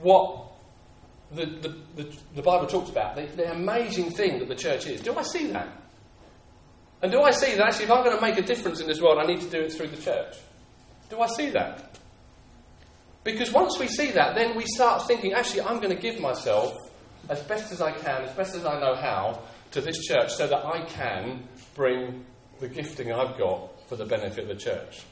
what 0.02 0.46
the, 1.32 1.46
the, 1.46 1.76
the, 1.96 2.18
the 2.36 2.42
Bible 2.42 2.68
talks 2.68 2.90
about, 2.90 3.16
the, 3.16 3.26
the 3.26 3.52
amazing 3.52 4.12
thing 4.12 4.40
that 4.40 4.48
the 4.48 4.56
church 4.56 4.88
is? 4.88 5.02
Do 5.02 5.16
I 5.16 5.24
see 5.24 5.48
that? 5.48 5.68
And 7.02 7.12
do 7.12 7.22
I 7.22 7.32
see 7.32 7.56
that 7.56 7.68
actually, 7.68 7.86
if 7.86 7.92
I'm 7.92 8.04
going 8.04 8.16
to 8.16 8.22
make 8.22 8.38
a 8.38 8.42
difference 8.42 8.82
in 8.82 8.88
this 8.88 9.02
world, 9.02 9.20
I 9.20 9.26
need 9.26 9.42
to 9.42 9.50
do 9.50 9.60
it 9.62 9.74
through 9.74 9.88
the 9.88 10.02
church? 10.02 10.36
Do 11.10 11.20
I 11.22 11.28
see 11.28 11.50
that? 11.52 11.98
Because 13.28 13.52
once 13.52 13.78
we 13.78 13.90
see 13.90 14.12
that, 14.12 14.36
then 14.36 14.56
we 14.56 14.66
start 14.66 15.06
thinking, 15.06 15.34
actually, 15.34 15.64
I'm 15.64 15.82
going 15.82 15.94
to 15.94 16.02
give 16.02 16.18
myself 16.22 16.74
as 17.28 17.42
best 17.42 17.74
as 17.74 17.82
I 17.82 17.92
can, 17.92 18.22
as 18.24 18.32
best 18.32 18.56
as 18.56 18.64
I 18.64 18.80
know 18.80 18.96
how, 18.96 19.42
to 19.72 19.82
this 19.82 20.02
church 20.06 20.34
so 20.34 20.48
that 20.48 20.66
I 20.66 20.86
can 20.86 21.46
bring 21.76 22.24
the 22.62 22.70
gifting 22.70 23.12
I've 23.12 23.38
got 23.38 23.86
for 23.90 23.98
the 23.98 24.06
benefit 24.06 24.44
of 24.44 24.48
the 24.48 24.56
church. 24.56 25.04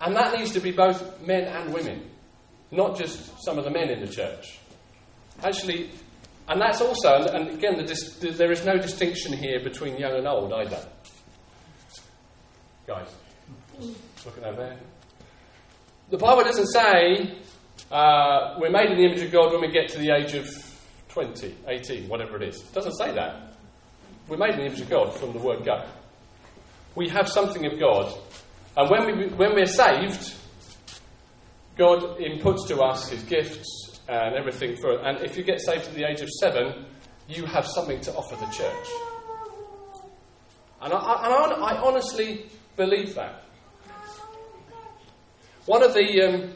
And 0.00 0.16
that 0.16 0.36
needs 0.36 0.50
to 0.54 0.60
be 0.60 0.72
both 0.72 1.20
men 1.24 1.44
and 1.44 1.72
women, 1.72 2.10
not 2.72 2.98
just 2.98 3.30
some 3.44 3.56
of 3.56 3.62
the 3.62 3.70
men 3.70 3.88
in 3.88 4.00
the 4.00 4.12
church. 4.12 4.58
Actually, 5.44 5.90
and 6.48 6.60
that's 6.60 6.80
also, 6.80 7.24
and 7.28 7.50
again, 7.50 7.76
the 7.76 8.30
there 8.32 8.50
is 8.50 8.64
no 8.64 8.76
distinction 8.78 9.32
here 9.32 9.62
between 9.62 9.96
young 9.96 10.16
and 10.16 10.26
old 10.26 10.52
either. 10.52 10.84
Guys, 12.84 13.14
looking 14.24 14.44
over 14.44 14.56
there. 14.56 14.78
The 16.12 16.18
Bible 16.18 16.44
doesn't 16.44 16.66
say 16.66 17.38
uh, 17.90 18.56
we're 18.58 18.68
made 18.68 18.90
in 18.90 18.98
the 18.98 19.04
image 19.06 19.22
of 19.22 19.32
God 19.32 19.50
when 19.50 19.62
we 19.62 19.68
get 19.68 19.88
to 19.92 19.98
the 19.98 20.14
age 20.14 20.34
of 20.34 20.46
20, 21.08 21.54
18, 21.66 22.06
whatever 22.06 22.36
it 22.36 22.42
is. 22.42 22.60
It 22.60 22.74
doesn't 22.74 22.98
say 22.98 23.14
that. 23.14 23.54
We're 24.28 24.36
made 24.36 24.50
in 24.50 24.58
the 24.58 24.66
image 24.66 24.82
of 24.82 24.90
God 24.90 25.18
from 25.18 25.32
the 25.32 25.38
word 25.38 25.64
go. 25.64 25.82
We 26.94 27.08
have 27.08 27.30
something 27.30 27.64
of 27.64 27.80
God. 27.80 28.12
And 28.76 28.90
when, 28.90 29.06
we, 29.06 29.26
when 29.28 29.54
we're 29.54 29.64
saved, 29.64 30.34
God 31.78 32.18
inputs 32.18 32.68
to 32.68 32.82
us 32.82 33.08
his 33.08 33.22
gifts 33.22 33.98
and 34.06 34.34
everything 34.34 34.76
for 34.76 34.98
And 34.98 35.16
if 35.24 35.38
you 35.38 35.42
get 35.42 35.62
saved 35.62 35.86
at 35.86 35.94
the 35.94 36.06
age 36.06 36.20
of 36.20 36.28
seven, 36.28 36.84
you 37.26 37.46
have 37.46 37.66
something 37.66 38.02
to 38.02 38.12
offer 38.12 38.36
the 38.36 38.52
church. 38.52 38.88
And 40.82 40.92
I, 40.92 40.98
I, 40.98 41.72
I 41.72 41.80
honestly 41.80 42.50
believe 42.76 43.14
that. 43.14 43.41
One 45.66 45.82
of 45.82 45.94
the 45.94 46.22
um, 46.22 46.54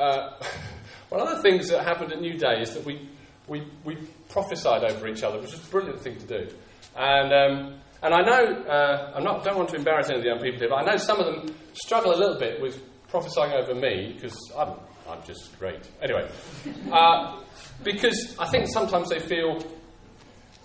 uh, 0.00 0.30
one 1.10 1.20
of 1.20 1.28
the 1.28 1.42
things 1.42 1.68
that 1.68 1.84
happened 1.84 2.12
at 2.12 2.20
New 2.20 2.36
Day 2.38 2.60
is 2.60 2.72
that 2.74 2.84
we, 2.84 3.08
we, 3.48 3.66
we 3.84 3.96
prophesied 4.28 4.84
over 4.84 5.06
each 5.08 5.22
other, 5.22 5.38
which 5.40 5.52
is 5.52 5.62
a 5.66 5.70
brilliant 5.70 6.00
thing 6.00 6.16
to 6.18 6.26
do. 6.26 6.54
And, 6.96 7.32
um, 7.32 7.80
and 8.02 8.14
I 8.14 8.22
know, 8.22 8.62
uh, 8.62 9.12
I 9.16 9.20
don't 9.20 9.56
want 9.56 9.68
to 9.70 9.76
embarrass 9.76 10.08
any 10.08 10.18
of 10.18 10.22
the 10.22 10.30
young 10.30 10.40
people 10.40 10.60
here, 10.60 10.68
but 10.68 10.76
I 10.76 10.84
know 10.84 10.96
some 10.96 11.20
of 11.20 11.26
them 11.26 11.54
struggle 11.74 12.14
a 12.14 12.18
little 12.18 12.38
bit 12.38 12.60
with 12.62 12.80
prophesying 13.08 13.52
over 13.52 13.74
me 13.74 14.12
because 14.14 14.38
I'm, 14.56 14.74
I'm 15.08 15.22
just 15.24 15.58
great. 15.58 15.80
Anyway, 16.00 16.30
uh, 16.92 17.42
because 17.82 18.36
I 18.38 18.46
think 18.48 18.68
sometimes 18.68 19.10
they 19.10 19.18
feel, 19.18 19.58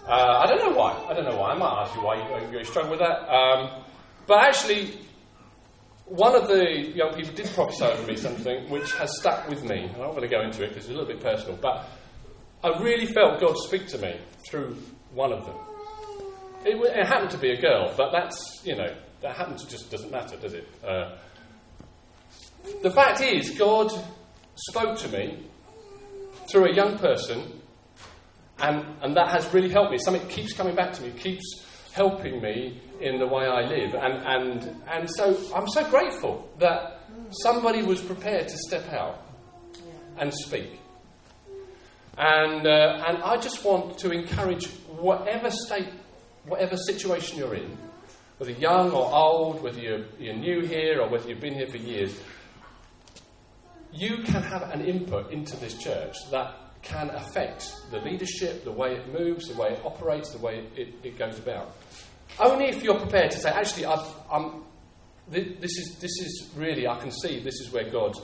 uh, 0.07 0.43
I 0.43 0.45
don't 0.45 0.59
know 0.59 0.77
why. 0.77 0.93
I 1.09 1.13
don't 1.13 1.25
know 1.25 1.37
why. 1.37 1.51
I 1.53 1.57
might 1.57 1.81
ask 1.81 1.95
you 1.95 2.01
why 2.03 2.49
you, 2.51 2.59
you 2.59 2.63
struggle 2.63 2.91
with 2.91 2.99
that. 2.99 3.27
Um, 3.27 3.83
but 4.27 4.45
actually, 4.45 4.99
one 6.05 6.35
of 6.35 6.47
the 6.47 6.91
young 6.93 7.13
people 7.13 7.33
did 7.33 7.47
prophesy 7.47 7.83
over 7.83 8.07
me 8.07 8.15
something 8.15 8.69
which 8.69 8.93
has 8.93 9.17
stuck 9.19 9.49
with 9.49 9.63
me. 9.63 9.89
I'm 9.93 9.99
not 9.99 10.11
going 10.11 10.21
to 10.21 10.27
go 10.27 10.41
into 10.41 10.63
it 10.63 10.69
because 10.69 10.85
it's 10.85 10.93
a 10.93 10.97
little 10.97 11.07
bit 11.07 11.19
personal, 11.19 11.57
but 11.57 11.87
I 12.63 12.79
really 12.81 13.07
felt 13.07 13.39
God 13.39 13.57
speak 13.57 13.87
to 13.87 13.97
me 13.97 14.19
through 14.47 14.77
one 15.13 15.31
of 15.31 15.45
them. 15.45 15.55
It, 16.63 16.75
it 16.75 17.07
happened 17.07 17.31
to 17.31 17.37
be 17.37 17.51
a 17.51 17.61
girl, 17.61 17.93
but 17.97 18.11
that's, 18.11 18.61
you 18.63 18.75
know, 18.75 18.95
that 19.21 19.35
happens 19.35 19.63
to 19.63 19.69
just 19.69 19.89
doesn't 19.89 20.11
matter, 20.11 20.35
does 20.37 20.53
it? 20.53 20.67
Uh, 20.83 21.17
the 22.81 22.91
fact 22.91 23.21
is, 23.21 23.51
God 23.51 23.91
spoke 24.55 24.97
to 24.99 25.07
me 25.09 25.43
through 26.49 26.71
a 26.71 26.73
young 26.73 26.97
person, 26.97 27.61
and, 28.59 28.85
and 29.01 29.15
that 29.15 29.29
has 29.29 29.51
really 29.53 29.69
helped 29.69 29.91
me. 29.91 29.97
Something 29.97 30.27
keeps 30.27 30.53
coming 30.53 30.75
back 30.75 30.93
to 30.93 31.01
me, 31.01 31.11
keeps 31.11 31.65
helping 31.93 32.41
me 32.41 32.81
in 33.01 33.19
the 33.19 33.27
way 33.27 33.45
I 33.45 33.61
live. 33.61 33.93
And, 33.93 34.13
and, 34.25 34.81
and 34.87 35.09
so 35.09 35.37
I'm 35.53 35.67
so 35.67 35.89
grateful 35.89 36.49
that 36.59 37.01
somebody 37.29 37.83
was 37.83 38.01
prepared 38.01 38.47
to 38.47 38.57
step 38.57 38.91
out 38.93 39.21
and 40.17 40.33
speak. 40.33 40.79
And, 42.17 42.65
uh, 42.65 43.03
and 43.07 43.23
I 43.23 43.37
just 43.37 43.65
want 43.65 43.97
to 43.99 44.11
encourage 44.11 44.67
whatever 44.87 45.51
state, 45.51 45.89
whatever 46.45 46.77
situation 46.77 47.39
you're 47.39 47.55
in, 47.55 47.77
whether 48.37 48.53
young 48.53 48.91
or 48.91 49.13
old, 49.13 49.61
whether 49.61 49.79
you're, 49.79 50.05
you're 50.19 50.35
new 50.35 50.61
here 50.61 51.01
or 51.01 51.09
whether 51.09 51.27
you've 51.27 51.41
been 51.41 51.55
here 51.55 51.67
for 51.67 51.77
years, 51.77 52.17
you 53.93 54.23
can 54.23 54.43
have 54.43 54.63
an 54.71 54.81
input 54.81 55.31
into 55.31 55.55
this 55.57 55.77
church 55.77 56.15
that 56.31 56.53
can 56.81 57.09
affect 57.09 57.73
the 57.91 57.99
leadership, 57.99 58.63
the 58.63 58.71
way 58.71 58.93
it 58.93 59.11
moves, 59.11 59.47
the 59.47 59.59
way 59.59 59.69
it 59.69 59.81
operates, 59.83 60.31
the 60.31 60.37
way 60.37 60.65
it, 60.75 60.93
it 61.03 61.17
goes 61.17 61.39
about. 61.39 61.75
Only 62.39 62.65
if 62.65 62.83
you're 62.83 62.99
prepared 62.99 63.31
to 63.31 63.37
say, 63.37 63.49
actually, 63.49 63.85
I've, 63.85 64.05
I'm, 64.31 64.63
this, 65.29 65.77
is, 65.77 65.97
this 65.99 66.11
is 66.11 66.51
really, 66.55 66.87
I 66.87 66.99
can 66.99 67.11
see 67.11 67.39
this 67.39 67.59
is 67.61 67.71
where 67.71 67.89
God, 67.89 68.15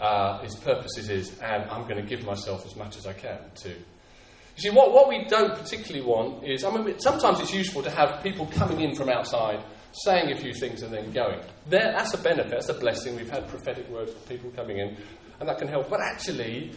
uh, 0.00 0.42
His 0.42 0.56
purposes 0.56 1.08
is, 1.08 1.38
and 1.40 1.70
I'm 1.70 1.84
going 1.84 1.96
to 1.96 2.02
give 2.02 2.24
myself 2.24 2.66
as 2.66 2.76
much 2.76 2.96
as 2.96 3.06
I 3.06 3.12
can 3.12 3.38
to. 3.62 3.70
You 3.70 4.62
see, 4.62 4.70
what, 4.70 4.92
what 4.92 5.08
we 5.08 5.24
don't 5.24 5.56
particularly 5.56 6.06
want 6.06 6.44
is, 6.44 6.64
I 6.64 6.70
mean, 6.70 6.98
sometimes 6.98 7.40
it's 7.40 7.52
useful 7.52 7.82
to 7.82 7.90
have 7.90 8.22
people 8.22 8.46
coming 8.46 8.80
in 8.80 8.94
from 8.94 9.08
outside 9.08 9.64
saying 9.92 10.32
a 10.32 10.36
few 10.36 10.52
things 10.52 10.82
and 10.82 10.92
then 10.92 11.12
going. 11.12 11.40
There, 11.66 11.92
that's 11.92 12.14
a 12.14 12.18
benefit, 12.18 12.50
that's 12.50 12.68
a 12.68 12.74
blessing. 12.74 13.16
We've 13.16 13.30
had 13.30 13.48
prophetic 13.48 13.88
words, 13.88 14.12
from 14.12 14.22
people 14.22 14.50
coming 14.50 14.78
in, 14.78 14.96
and 15.40 15.48
that 15.48 15.58
can 15.58 15.68
help. 15.68 15.88
But 15.88 16.00
actually, 16.00 16.72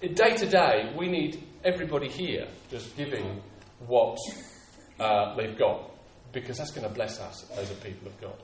day 0.00 0.36
to 0.36 0.46
day, 0.46 0.92
we 0.96 1.08
need 1.08 1.42
everybody 1.64 2.08
here 2.08 2.46
just 2.70 2.96
giving 2.96 3.42
what 3.86 4.16
uh, 4.98 5.34
they've 5.36 5.56
got, 5.56 5.90
because 6.32 6.58
that's 6.58 6.70
going 6.70 6.86
to 6.86 6.92
bless 6.94 7.20
us 7.20 7.50
as 7.56 7.70
a 7.70 7.74
people 7.74 8.08
of 8.08 8.20
God. 8.20 8.36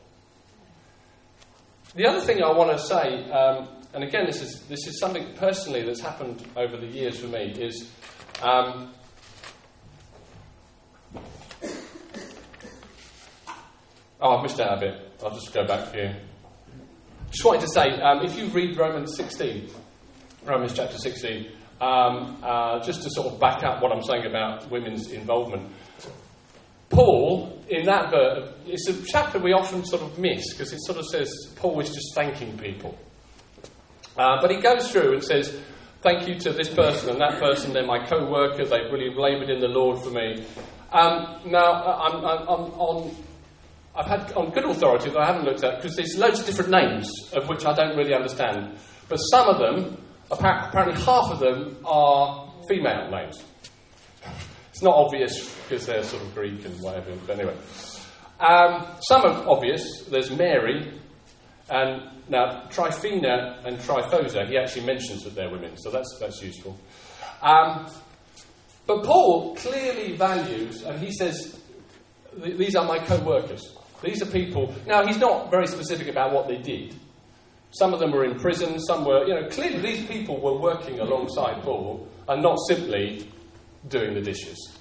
The 1.94 2.06
other 2.06 2.20
thing 2.20 2.42
I 2.42 2.50
want 2.50 2.72
to 2.72 2.78
say, 2.78 3.30
um, 3.30 3.68
and 3.92 4.02
again, 4.02 4.26
this 4.26 4.42
is, 4.42 4.60
this 4.68 4.86
is 4.86 4.98
something 4.98 5.34
personally 5.36 5.82
that's 5.82 6.00
happened 6.00 6.44
over 6.56 6.76
the 6.76 6.86
years 6.86 7.20
for 7.20 7.28
me, 7.28 7.52
is 7.52 7.88
um, 8.42 8.92
Oh, 14.24 14.36
I've 14.38 14.42
missed 14.42 14.58
out 14.58 14.78
a 14.78 14.80
bit. 14.80 15.12
I'll 15.22 15.34
just 15.34 15.52
go 15.52 15.66
back 15.66 15.92
here. 15.92 16.16
Just 17.30 17.44
wanted 17.44 17.60
to 17.60 17.68
say, 17.68 17.90
um, 18.00 18.24
if 18.24 18.38
you 18.38 18.46
read 18.46 18.74
Romans 18.74 19.14
16, 19.16 19.68
Romans 20.46 20.72
chapter 20.72 20.96
16, 20.96 21.50
um, 21.82 22.38
uh, 22.42 22.82
just 22.82 23.02
to 23.02 23.10
sort 23.10 23.34
of 23.34 23.38
back 23.38 23.62
up 23.64 23.82
what 23.82 23.92
I'm 23.92 24.02
saying 24.02 24.24
about 24.24 24.70
women's 24.70 25.10
involvement, 25.10 25.70
Paul, 26.94 27.62
in 27.68 27.86
that 27.86 28.10
verse, 28.10 28.50
it's 28.66 28.88
a 28.88 29.02
chapter 29.04 29.38
we 29.38 29.52
often 29.52 29.84
sort 29.84 30.02
of 30.02 30.18
miss 30.18 30.52
because 30.52 30.72
it 30.72 30.78
sort 30.84 30.98
of 30.98 31.06
says 31.06 31.52
Paul 31.56 31.80
is 31.80 31.88
just 31.88 32.14
thanking 32.14 32.56
people. 32.56 32.96
Uh, 34.16 34.40
but 34.40 34.50
he 34.50 34.60
goes 34.60 34.90
through 34.90 35.14
and 35.14 35.24
says, 35.24 35.58
Thank 36.02 36.28
you 36.28 36.38
to 36.40 36.52
this 36.52 36.68
person 36.68 37.08
and 37.08 37.20
that 37.20 37.40
person, 37.40 37.72
they're 37.72 37.86
my 37.86 38.06
co 38.06 38.30
worker, 38.30 38.64
they've 38.66 38.92
really 38.92 39.14
laboured 39.14 39.48
in 39.48 39.58
the 39.58 39.68
Lord 39.68 40.04
for 40.04 40.10
me. 40.10 40.44
Um, 40.92 41.40
now, 41.46 41.82
I'm, 41.82 42.16
I'm, 42.24 42.42
I'm 42.42 42.72
on 42.78 43.16
I've 43.96 44.06
had 44.06 44.32
on 44.32 44.50
good 44.50 44.64
authority 44.64 45.10
that 45.10 45.18
I 45.18 45.26
haven't 45.26 45.44
looked 45.44 45.62
at 45.62 45.76
because 45.76 45.96
there's 45.96 46.18
loads 46.18 46.40
of 46.40 46.46
different 46.46 46.70
names 46.70 47.08
of 47.32 47.48
which 47.48 47.64
I 47.64 47.74
don't 47.74 47.96
really 47.96 48.12
understand. 48.12 48.76
But 49.08 49.18
some 49.18 49.48
of 49.48 49.58
them, 49.58 49.96
apparently 50.30 51.00
half 51.00 51.30
of 51.30 51.38
them, 51.38 51.76
are 51.84 52.52
female 52.68 53.08
names. 53.10 53.42
It's 54.74 54.82
not 54.82 54.96
obvious 54.96 55.54
because 55.62 55.86
they're 55.86 56.02
sort 56.02 56.20
of 56.24 56.34
Greek 56.34 56.64
and 56.64 56.74
whatever, 56.80 57.12
but 57.28 57.38
anyway. 57.38 57.56
Um, 58.40 58.88
some 59.02 59.22
are 59.22 59.48
obvious. 59.48 60.02
There's 60.10 60.32
Mary, 60.32 60.98
and 61.70 62.02
now 62.28 62.64
Tryphena 62.70 63.62
and 63.64 63.78
Tryphosa, 63.78 64.48
he 64.48 64.58
actually 64.58 64.84
mentions 64.84 65.22
that 65.22 65.36
they're 65.36 65.48
women, 65.48 65.76
so 65.76 65.92
that's, 65.92 66.18
that's 66.18 66.42
useful. 66.42 66.76
Um, 67.40 67.86
but 68.84 69.04
Paul 69.04 69.54
clearly 69.54 70.16
values, 70.16 70.82
and 70.82 70.98
he 70.98 71.12
says, 71.12 71.56
these 72.36 72.74
are 72.74 72.84
my 72.84 72.98
co 72.98 73.20
workers. 73.20 73.76
These 74.02 74.22
are 74.22 74.26
people. 74.26 74.74
Now, 74.88 75.06
he's 75.06 75.18
not 75.18 75.52
very 75.52 75.68
specific 75.68 76.08
about 76.08 76.32
what 76.32 76.48
they 76.48 76.58
did. 76.58 76.96
Some 77.70 77.94
of 77.94 78.00
them 78.00 78.10
were 78.10 78.24
in 78.24 78.40
prison, 78.40 78.80
some 78.80 79.04
were, 79.04 79.24
you 79.24 79.34
know, 79.34 79.48
clearly 79.50 79.78
these 79.78 80.04
people 80.08 80.40
were 80.40 80.58
working 80.58 80.98
alongside 80.98 81.62
Paul 81.62 82.08
and 82.26 82.42
not 82.42 82.56
simply 82.66 83.28
doing 83.88 84.14
the 84.14 84.20
dishes, 84.20 84.78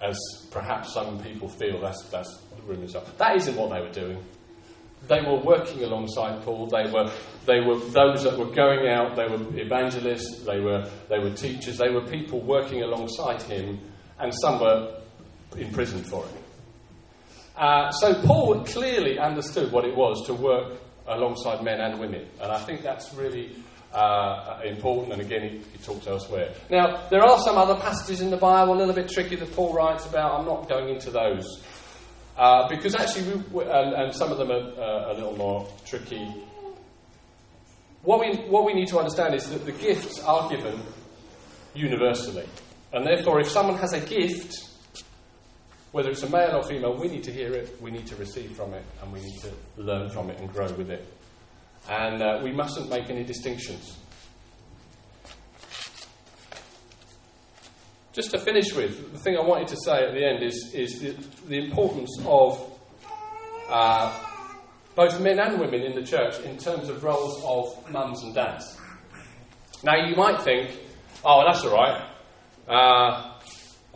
as 0.00 0.18
perhaps 0.50 0.94
some 0.94 1.18
people 1.22 1.48
feel 1.48 1.80
that's, 1.80 2.02
that's 2.10 2.36
the 2.56 2.62
rumours 2.62 2.94
are. 2.94 3.02
That 3.18 3.36
isn't 3.36 3.56
what 3.56 3.70
they 3.70 3.80
were 3.80 3.92
doing. 3.92 4.24
They 5.08 5.20
were 5.20 5.40
working 5.40 5.82
alongside 5.82 6.42
Paul. 6.44 6.66
They 6.68 6.88
were, 6.90 7.10
they 7.44 7.60
were 7.60 7.78
those 7.78 8.22
that 8.22 8.38
were 8.38 8.46
going 8.46 8.88
out. 8.88 9.16
They 9.16 9.26
were 9.26 9.42
evangelists. 9.58 10.44
They 10.44 10.60
were, 10.60 10.88
they 11.08 11.18
were 11.18 11.30
teachers. 11.30 11.78
They 11.78 11.90
were 11.90 12.02
people 12.02 12.40
working 12.40 12.82
alongside 12.82 13.42
him, 13.42 13.80
and 14.20 14.32
some 14.32 14.60
were 14.60 15.00
in 15.56 15.72
prison 15.72 16.04
for 16.04 16.24
it. 16.24 16.42
Uh, 17.56 17.90
so 17.90 18.14
Paul 18.22 18.64
clearly 18.64 19.18
understood 19.18 19.72
what 19.72 19.84
it 19.84 19.94
was 19.94 20.24
to 20.26 20.34
work 20.34 20.78
alongside 21.06 21.62
men 21.64 21.80
and 21.80 21.98
women, 21.98 22.26
and 22.40 22.52
I 22.52 22.58
think 22.60 22.82
that's 22.82 23.12
really 23.14 23.50
uh, 23.92 24.60
important. 24.64 25.12
And 25.12 25.22
again, 25.22 25.62
he, 25.72 25.78
talks 25.82 26.06
elsewhere. 26.06 26.52
Now, 26.70 27.08
there 27.08 27.22
are 27.22 27.38
some 27.40 27.58
other 27.58 27.74
passages 27.74 28.20
in 28.20 28.30
the 28.30 28.36
Bible, 28.36 28.74
a 28.74 28.78
little 28.78 28.94
bit 28.94 29.08
tricky, 29.08 29.36
that 29.36 29.52
Paul 29.54 29.74
writes 29.74 30.06
about. 30.06 30.38
I'm 30.38 30.46
not 30.46 30.68
going 30.68 30.88
into 30.88 31.10
those 31.10 31.44
uh, 32.36 32.68
because 32.68 32.94
actually, 32.94 33.42
we, 33.50 33.64
and, 33.64 33.94
and, 33.94 34.14
some 34.14 34.30
of 34.30 34.38
them 34.38 34.50
are 34.50 34.80
uh, 34.80 35.12
a 35.12 35.14
little 35.14 35.36
more 35.36 35.68
tricky. 35.84 36.24
What 38.02 38.20
we, 38.20 38.36
what 38.48 38.64
we 38.64 38.74
need 38.74 38.88
to 38.88 38.98
understand 38.98 39.34
is 39.34 39.48
that 39.50 39.64
the 39.64 39.72
gifts 39.72 40.22
are 40.24 40.48
given 40.48 40.80
universally, 41.74 42.46
and 42.92 43.06
therefore, 43.06 43.40
if 43.40 43.48
someone 43.48 43.76
has 43.78 43.92
a 43.92 44.00
gift 44.00 44.68
whether 45.92 46.10
it's 46.10 46.22
a 46.22 46.30
male 46.30 46.56
or 46.56 46.62
female, 46.62 46.98
we 46.98 47.06
need 47.06 47.22
to 47.22 47.32
hear 47.32 47.52
it, 47.52 47.80
we 47.80 47.90
need 47.90 48.06
to 48.06 48.16
receive 48.16 48.56
from 48.56 48.72
it, 48.72 48.82
and 49.02 49.12
we 49.12 49.20
need 49.20 49.38
to 49.40 49.52
learn 49.76 50.08
from 50.08 50.30
it 50.30 50.40
and 50.40 50.50
grow 50.50 50.70
with 50.72 50.90
it. 50.90 51.06
And 51.88 52.22
uh, 52.22 52.40
we 52.42 52.52
mustn't 52.52 52.88
make 52.88 53.10
any 53.10 53.24
distinctions. 53.24 53.98
Just 58.12 58.30
to 58.32 58.38
finish 58.38 58.74
with, 58.74 59.12
the 59.12 59.18
thing 59.18 59.36
I 59.38 59.40
wanted 59.40 59.68
to 59.68 59.76
say 59.84 60.06
at 60.06 60.12
the 60.12 60.24
end 60.24 60.42
is, 60.42 60.72
is 60.74 61.00
the, 61.00 61.16
the 61.48 61.64
importance 61.64 62.10
of 62.26 62.78
uh, 63.70 64.20
both 64.94 65.18
men 65.20 65.38
and 65.38 65.58
women 65.58 65.80
in 65.80 65.94
the 65.94 66.02
church 66.02 66.38
in 66.40 66.58
terms 66.58 66.90
of 66.90 67.02
roles 67.02 67.42
of 67.44 67.90
mums 67.90 68.22
and 68.22 68.34
dads. 68.34 68.78
Now, 69.82 69.96
you 69.96 70.14
might 70.14 70.42
think, 70.42 70.70
oh, 71.24 71.42
that's 71.46 71.64
all 71.64 71.74
right. 71.74 72.08
Uh, 72.68 73.32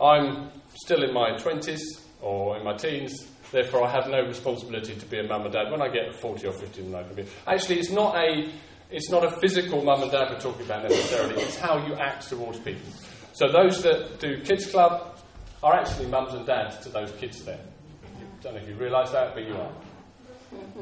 I'm 0.03 0.49
still 0.73 1.03
in 1.03 1.13
my 1.13 1.37
20s 1.37 1.79
or 2.21 2.57
in 2.57 2.63
my 2.63 2.75
teens, 2.75 3.27
therefore 3.51 3.85
I 3.85 3.91
have 3.91 4.09
no 4.09 4.21
responsibility 4.21 4.95
to 4.95 5.05
be 5.05 5.19
a 5.19 5.23
mum 5.23 5.43
and 5.43 5.53
dad. 5.53 5.71
When 5.71 5.81
I 5.81 5.89
get 5.89 6.15
40 6.15 6.47
or 6.47 6.53
50, 6.53 6.81
then 6.81 6.95
I 6.95 7.03
can 7.03 7.15
be. 7.15 7.25
Actually, 7.45 7.79
it's 7.79 7.91
not 7.91 8.15
a, 8.15 8.49
it's 8.89 9.09
not 9.09 9.23
a 9.23 9.31
physical 9.39 9.83
mum 9.83 10.03
and 10.03 10.11
dad 10.11 10.29
we're 10.31 10.39
talking 10.39 10.65
about 10.65 10.83
necessarily, 10.83 11.41
it's 11.41 11.57
how 11.57 11.85
you 11.85 11.93
act 11.95 12.29
towards 12.29 12.59
people. 12.59 12.89
So 13.33 13.47
those 13.51 13.83
that 13.83 14.19
do 14.19 14.41
kids 14.41 14.65
club 14.65 15.17
are 15.63 15.75
actually 15.75 16.07
mums 16.07 16.33
and 16.33 16.45
dads 16.45 16.77
to 16.79 16.89
those 16.89 17.11
kids 17.13 17.43
there. 17.43 17.59
I 18.03 18.43
don't 18.43 18.55
know 18.55 18.61
if 18.61 18.67
you 18.67 18.75
realise 18.75 19.11
that, 19.11 19.33
but 19.33 19.45
you 19.47 19.55
are. 19.55 19.71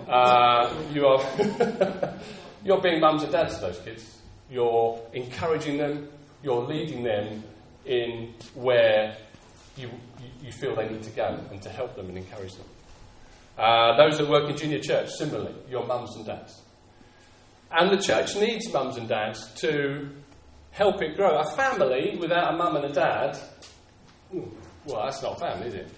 Uh, 0.08 0.74
you 0.94 1.06
are 1.06 2.20
you're 2.64 2.82
being 2.82 3.00
mums 3.00 3.24
and 3.24 3.32
dads 3.32 3.56
to 3.56 3.62
those 3.62 3.80
kids. 3.80 4.20
You're 4.50 5.00
encouraging 5.14 5.78
them. 5.78 6.10
You're 6.44 6.62
leading 6.62 7.04
them 7.04 7.44
in 7.86 8.34
where 8.54 9.18
you, 9.78 9.90
you 10.46 10.52
feel 10.52 10.76
they 10.76 10.88
need 10.88 11.04
to 11.04 11.10
go 11.12 11.40
and 11.52 11.62
to 11.64 11.70
help 11.70 11.96
them 11.96 12.08
and 12.08 12.18
encourage 12.18 12.54
them. 12.54 12.68
Uh, 13.58 13.98
those 13.98 14.18
that 14.18 14.30
work 14.30 14.50
in 14.50 14.56
junior 14.56 14.80
church, 14.80 15.10
similarly, 15.18 15.56
your 15.70 15.86
mums 15.88 16.16
and 16.16 16.26
dads. 16.26 16.62
And 17.72 17.90
the 17.92 18.02
church 18.02 18.36
needs 18.36 18.72
mums 18.72 18.98
and 18.98 19.08
dads 19.08 19.52
to 19.62 20.10
help 20.72 21.02
it 21.02 21.16
grow. 21.16 21.40
A 21.40 21.56
family 21.56 22.18
without 22.20 22.54
a 22.54 22.58
mum 22.58 22.76
and 22.76 22.86
a 22.86 22.94
dad, 22.94 23.38
well, 24.32 25.04
that's 25.04 25.24
not 25.24 25.38
a 25.38 25.40
family, 25.40 25.68
is 25.68 25.74
it? 25.74 25.92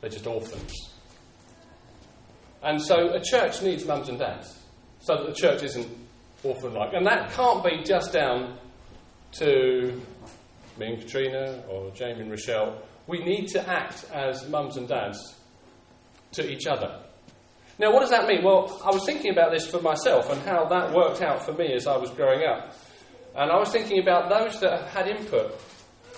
They're 0.00 0.10
just 0.10 0.26
orphans. 0.26 0.72
And 2.62 2.82
so 2.82 3.10
a 3.10 3.20
church 3.22 3.62
needs 3.62 3.84
mums 3.86 4.08
and 4.08 4.18
dads 4.18 4.58
so 5.00 5.16
that 5.16 5.26
the 5.26 5.34
church 5.34 5.62
isn't 5.62 5.88
orphan 6.42 6.74
like. 6.74 6.92
And 6.92 7.06
that 7.06 7.30
can't 7.32 7.62
be 7.62 7.82
just 7.84 8.12
down 8.12 8.58
to 9.32 10.00
me 10.78 10.86
and 10.86 11.00
Katrina 11.00 11.62
or 11.68 11.90
Jamie 11.90 12.20
and 12.20 12.30
Rochelle 12.30 12.82
we 13.10 13.18
need 13.18 13.48
to 13.48 13.68
act 13.68 14.04
as 14.12 14.48
mums 14.48 14.76
and 14.76 14.88
dads 14.88 15.18
to 16.32 16.48
each 16.48 16.66
other. 16.66 17.00
Now, 17.78 17.92
what 17.92 18.00
does 18.00 18.10
that 18.10 18.28
mean? 18.28 18.44
Well, 18.44 18.80
I 18.84 18.90
was 18.90 19.04
thinking 19.04 19.32
about 19.32 19.50
this 19.50 19.66
for 19.66 19.80
myself 19.80 20.30
and 20.30 20.40
how 20.42 20.66
that 20.66 20.92
worked 20.92 21.22
out 21.22 21.44
for 21.44 21.52
me 21.52 21.72
as 21.72 21.86
I 21.86 21.96
was 21.96 22.10
growing 22.10 22.46
up. 22.46 22.74
And 23.34 23.50
I 23.50 23.58
was 23.58 23.70
thinking 23.70 23.98
about 24.00 24.28
those 24.28 24.60
that 24.60 24.80
have 24.80 24.88
had 24.88 25.08
input. 25.08 25.58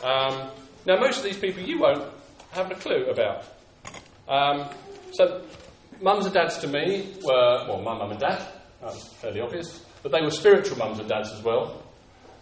Um, 0.02 0.50
now, 0.84 0.98
most 0.98 1.18
of 1.18 1.24
these 1.24 1.38
people 1.38 1.62
you 1.62 1.78
won't 1.78 2.04
have 2.50 2.70
a 2.70 2.74
clue 2.74 3.06
about. 3.06 3.44
Um, 4.28 4.68
so, 5.12 5.42
mums 6.00 6.26
and 6.26 6.34
dads 6.34 6.58
to 6.58 6.66
me 6.66 7.14
were, 7.22 7.66
well, 7.68 7.80
my 7.80 7.96
mum 7.96 8.10
and 8.10 8.20
dad, 8.20 8.44
that's 8.80 9.12
fairly 9.14 9.40
obvious, 9.40 9.84
but 10.02 10.10
they 10.12 10.20
were 10.20 10.30
spiritual 10.30 10.78
mums 10.78 10.98
and 10.98 11.08
dads 11.08 11.30
as 11.30 11.42
well. 11.42 11.82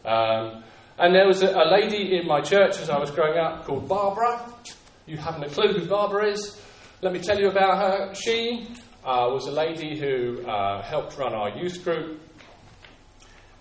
Um, 0.04 0.64
and 1.00 1.14
there 1.14 1.26
was 1.26 1.42
a, 1.42 1.48
a 1.48 1.66
lady 1.70 2.18
in 2.18 2.26
my 2.26 2.42
church 2.42 2.78
as 2.78 2.90
I 2.90 2.98
was 2.98 3.10
growing 3.10 3.38
up 3.38 3.64
called 3.64 3.88
Barbara. 3.88 4.44
You 5.06 5.16
haven't 5.16 5.44
a 5.44 5.48
clue 5.48 5.72
who 5.72 5.86
Barbara 5.86 6.32
is. 6.32 6.60
Let 7.00 7.14
me 7.14 7.20
tell 7.20 7.40
you 7.40 7.48
about 7.48 7.78
her. 7.78 8.14
She 8.14 8.68
uh, 9.02 9.30
was 9.32 9.46
a 9.46 9.50
lady 9.50 9.98
who 9.98 10.46
uh, 10.46 10.82
helped 10.82 11.16
run 11.16 11.32
our 11.32 11.56
youth 11.56 11.82
group. 11.82 12.20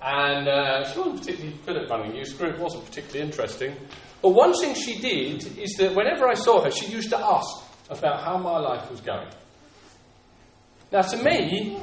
And 0.01 0.49
uh, 0.49 0.91
she 0.91 0.99
wasn't 0.99 1.19
particularly 1.19 1.57
good 1.65 1.77
at 1.77 1.89
running 1.89 2.15
youth 2.15 2.37
group, 2.37 2.59
wasn't 2.59 2.85
particularly 2.85 3.21
interesting. 3.21 3.75
But 4.21 4.29
one 4.31 4.53
thing 4.53 4.75
she 4.75 4.99
did 4.99 5.57
is 5.57 5.75
that 5.77 5.95
whenever 5.95 6.27
I 6.27 6.33
saw 6.33 6.61
her, 6.61 6.71
she 6.71 6.87
used 6.91 7.09
to 7.11 7.17
ask 7.17 7.49
about 7.89 8.21
how 8.21 8.37
my 8.37 8.57
life 8.59 8.91
was 8.91 8.99
going. 8.99 9.29
Now, 10.91 11.03
to 11.03 11.23
me, 11.23 11.79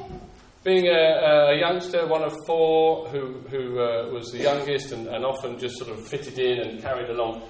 being 0.66 0.88
a, 0.88 1.52
a 1.52 1.60
youngster, 1.60 2.08
one 2.08 2.24
of 2.24 2.34
four, 2.44 3.06
who, 3.10 3.34
who 3.50 3.78
uh, 3.78 4.08
was 4.12 4.32
the 4.32 4.38
youngest 4.38 4.90
and, 4.90 5.06
and 5.06 5.24
often 5.24 5.56
just 5.60 5.78
sort 5.78 5.92
of 5.92 6.04
fitted 6.04 6.40
in 6.40 6.58
and 6.58 6.82
carried 6.82 7.08
along, 7.08 7.40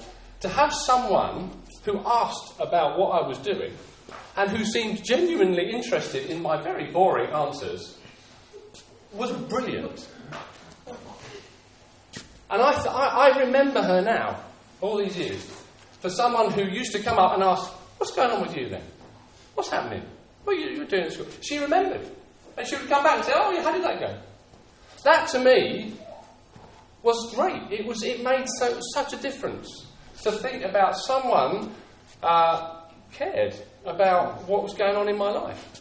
to 0.40 0.50
have 0.50 0.70
someone 0.70 1.50
who 1.84 1.98
asked 2.04 2.52
about 2.60 2.98
what 2.98 3.22
I 3.22 3.26
was 3.26 3.38
doing 3.38 3.72
and 4.36 4.50
who 4.50 4.66
seemed 4.66 5.02
genuinely 5.02 5.70
interested 5.70 6.28
in 6.28 6.42
my 6.42 6.60
very 6.62 6.92
boring 6.92 7.30
answers 7.30 7.96
was 9.14 9.32
brilliant. 9.48 10.06
And 12.50 12.60
I, 12.60 12.72
th- 12.74 12.86
I, 12.86 13.30
I 13.32 13.38
remember 13.38 13.80
her 13.80 14.02
now, 14.02 14.40
all 14.82 14.98
these 14.98 15.16
years, 15.16 15.42
for 16.00 16.10
someone 16.10 16.52
who 16.52 16.64
used 16.64 16.92
to 16.92 17.02
come 17.02 17.18
up 17.18 17.32
and 17.32 17.42
ask, 17.42 17.72
What's 17.96 18.14
going 18.14 18.30
on 18.30 18.42
with 18.42 18.54
you 18.54 18.68
then? 18.68 18.82
What's 19.54 19.70
happening? 19.70 20.02
What 20.44 20.54
are 20.54 20.60
you, 20.60 20.76
you 20.76 20.84
doing 20.84 21.04
at 21.04 21.12
school? 21.14 21.26
She 21.40 21.56
remembered. 21.56 22.06
And 22.56 22.66
she 22.66 22.76
would 22.76 22.88
come 22.88 23.04
back 23.04 23.16
and 23.16 23.24
say, 23.24 23.32
Oh, 23.34 23.50
yeah, 23.52 23.62
how 23.62 23.72
did 23.72 23.84
that 23.84 24.00
go? 24.00 24.18
That 25.04 25.28
to 25.28 25.38
me 25.38 25.94
was 27.02 27.34
great. 27.34 27.62
It, 27.70 27.86
was, 27.86 28.02
it 28.02 28.22
made 28.24 28.46
so, 28.58 28.80
such 28.94 29.12
a 29.12 29.16
difference 29.16 29.86
to 30.22 30.32
think 30.32 30.64
about 30.64 30.96
someone 30.96 31.72
uh, 32.22 32.80
cared 33.12 33.54
about 33.84 34.48
what 34.48 34.62
was 34.62 34.74
going 34.74 34.96
on 34.96 35.08
in 35.08 35.16
my 35.16 35.30
life. 35.30 35.80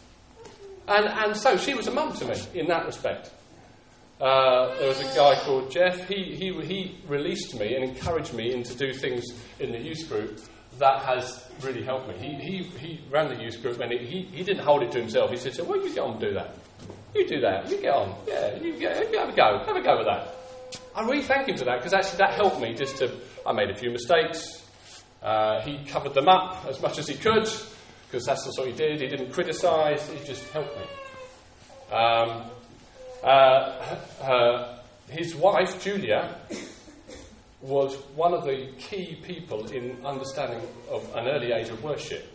And, 0.86 1.06
and 1.06 1.36
so 1.36 1.56
she 1.56 1.74
was 1.74 1.88
a 1.88 1.90
mum 1.90 2.12
to 2.14 2.26
me 2.26 2.36
in 2.54 2.68
that 2.68 2.86
respect. 2.86 3.32
Uh, 4.20 4.74
there 4.78 4.88
was 4.88 5.00
a 5.00 5.16
guy 5.16 5.38
called 5.44 5.70
Jeff. 5.70 6.08
He, 6.08 6.34
he, 6.36 6.52
he 6.62 6.98
released 7.08 7.58
me 7.58 7.74
and 7.74 7.84
encouraged 7.84 8.32
me 8.32 8.54
into 8.54 8.74
do 8.74 8.92
things 8.92 9.24
in 9.58 9.72
the 9.72 9.78
youth 9.78 10.08
group 10.08 10.40
that 10.78 11.02
has 11.02 11.50
really 11.62 11.82
helped 11.82 12.08
me. 12.08 12.14
He, 12.18 12.34
he, 12.34 12.62
he 12.78 13.00
ran 13.10 13.28
the 13.28 13.42
youth 13.42 13.60
group 13.62 13.80
and 13.80 13.92
he, 13.92 14.22
he 14.22 14.44
didn't 14.44 14.64
hold 14.64 14.82
it 14.82 14.92
to 14.92 15.00
himself. 15.00 15.30
He 15.30 15.36
said, 15.36 15.54
so, 15.54 15.64
well, 15.64 15.82
you 15.82 15.92
get 15.92 16.04
on 16.04 16.12
and 16.12 16.20
do 16.20 16.34
that. 16.34 16.54
You 17.16 17.26
do 17.26 17.40
that. 17.40 17.70
You 17.70 17.80
get 17.80 17.94
on. 17.94 18.14
Yeah, 18.28 18.56
you, 18.56 18.78
get, 18.78 19.10
you 19.10 19.18
have 19.18 19.30
a 19.30 19.32
go. 19.32 19.62
Have 19.66 19.76
a 19.76 19.82
go 19.82 19.96
with 19.96 20.06
that. 20.06 20.34
I 20.94 21.02
really 21.02 21.22
thank 21.22 21.48
him 21.48 21.56
for 21.56 21.64
that 21.64 21.78
because 21.78 21.94
actually 21.94 22.18
that 22.18 22.34
helped 22.34 22.60
me 22.60 22.74
just 22.74 22.98
to. 22.98 23.10
I 23.46 23.52
made 23.52 23.70
a 23.70 23.76
few 23.76 23.90
mistakes. 23.90 24.64
Uh, 25.22 25.60
he 25.62 25.82
covered 25.86 26.14
them 26.14 26.28
up 26.28 26.66
as 26.68 26.80
much 26.82 26.98
as 26.98 27.08
he 27.08 27.14
could 27.14 27.48
because 28.06 28.24
that's 28.26 28.46
what 28.58 28.66
he 28.66 28.72
did. 28.72 29.00
He 29.00 29.08
didn't 29.08 29.32
criticise, 29.32 30.08
he 30.08 30.24
just 30.24 30.48
helped 30.50 30.76
me. 30.76 30.84
Um, 31.90 32.42
uh, 33.22 33.96
uh, 34.22 34.78
his 35.10 35.34
wife, 35.34 35.82
Julia, 35.82 36.36
was 37.60 37.96
one 38.14 38.34
of 38.34 38.44
the 38.44 38.72
key 38.78 39.18
people 39.22 39.66
in 39.66 40.04
understanding 40.04 40.60
of 40.90 41.08
an 41.14 41.28
early 41.28 41.52
age 41.52 41.68
of 41.68 41.82
worship. 41.82 42.32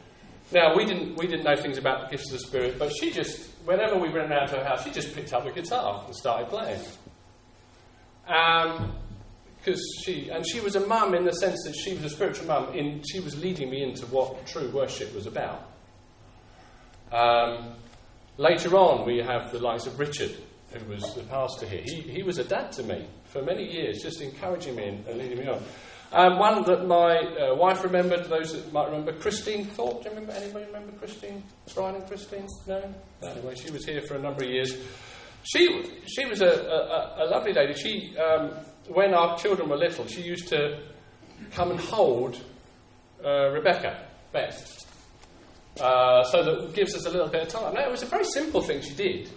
Now, 0.52 0.76
we 0.76 0.86
didn't, 0.86 1.16
we 1.18 1.28
didn't 1.28 1.46
know 1.46 1.56
things 1.56 1.78
about 1.78 2.10
the 2.10 2.18
gifts 2.18 2.32
of 2.32 2.40
the 2.40 2.46
Spirit, 2.46 2.78
but 2.78 2.92
she 2.94 3.12
just, 3.12 3.51
whenever 3.66 3.98
we 3.98 4.10
went 4.10 4.32
around 4.32 4.50
to 4.50 4.58
her 4.58 4.64
house, 4.64 4.84
she 4.84 4.92
just 4.92 5.14
picked 5.14 5.34
up 5.34 5.46
a 5.46 5.52
guitar 5.52 6.04
and 6.06 6.16
started 6.16 6.50
playing. 6.50 6.82
Um, 8.28 8.94
because 9.58 9.82
she 10.04 10.30
and 10.30 10.44
she 10.48 10.60
was 10.60 10.76
a 10.76 10.80
mum 10.88 11.14
in 11.14 11.24
the 11.24 11.34
sense 11.34 11.64
that 11.66 11.76
she 11.76 11.94
was 11.94 12.06
a 12.06 12.10
spiritual 12.10 12.48
mum. 12.48 12.74
In 12.74 13.04
she 13.04 13.20
was 13.20 13.40
leading 13.40 13.70
me 13.70 13.84
into 13.84 14.06
what 14.08 14.46
true 14.48 14.70
worship 14.72 15.14
was 15.14 15.28
about. 15.28 15.70
Um, 17.12 17.74
later 18.38 18.76
on, 18.76 19.06
we 19.06 19.20
have 19.20 19.52
the 19.52 19.60
likes 19.60 19.86
of 19.86 20.00
Richard, 20.00 20.36
who 20.72 20.86
was 20.90 21.14
the 21.14 21.24
pastor 21.24 21.68
here. 21.68 21.84
He, 21.84 22.02
he 22.02 22.24
was 22.24 22.40
a 22.40 22.44
dad 22.44 22.72
to 22.74 22.84
me 22.84 23.06
for 23.26 23.42
many 23.44 23.72
years, 23.72 24.02
just 24.02 24.22
encouraging 24.22 24.76
me 24.76 24.88
and, 24.88 25.08
and 25.08 25.20
leading 25.20 25.40
me 25.40 25.48
on. 25.48 25.62
Um, 26.14 26.40
one 26.40 26.64
that 26.64 26.86
my 26.88 27.20
uh, 27.20 27.56
wife 27.56 27.84
remembered, 27.84 28.26
those 28.26 28.52
that 28.52 28.74
might 28.74 28.88
remember, 28.88 29.14
Christine 29.14 29.66
Thorpe. 29.66 30.04
Do 30.04 30.10
you 30.10 30.16
remember 30.16 30.34
anybody 30.34 30.66
remember 30.66 30.92
Christine? 30.94 31.42
Brian 31.74 31.96
and 31.96 32.06
Christine? 32.06 32.48
No? 32.68 32.94
Anyway, 33.24 33.56
she 33.56 33.72
was 33.72 33.86
here 33.86 34.02
for 34.02 34.16
a 34.16 34.20
number 34.20 34.44
of 34.44 34.50
years. 34.50 34.76
She, 35.44 36.02
she 36.06 36.26
was 36.26 36.42
a, 36.42 36.50
a, 36.50 37.24
a 37.24 37.26
lovely 37.28 37.54
lady. 37.54 37.74
She, 37.74 38.18
um, 38.18 38.52
when 38.90 39.14
our 39.14 39.38
children 39.38 39.70
were 39.70 39.78
little, 39.78 40.06
she 40.06 40.22
used 40.22 40.50
to 40.50 40.84
come 41.52 41.72
and 41.72 41.80
hold 41.80 42.38
uh, 43.26 43.50
Rebecca, 43.52 44.06
Beth, 44.34 44.86
uh, 45.80 46.24
so 46.26 46.44
that 46.44 46.76
gives 46.76 46.94
us 46.94 47.06
a 47.06 47.10
little 47.10 47.30
bit 47.30 47.44
of 47.44 47.48
time. 47.48 47.74
Now, 47.74 47.88
it 47.88 47.92
was 47.92 48.04
a 48.04 48.08
very 48.08 48.26
simple 48.26 48.62
thing 48.62 48.82
she 48.82 48.94
did. 48.94 49.30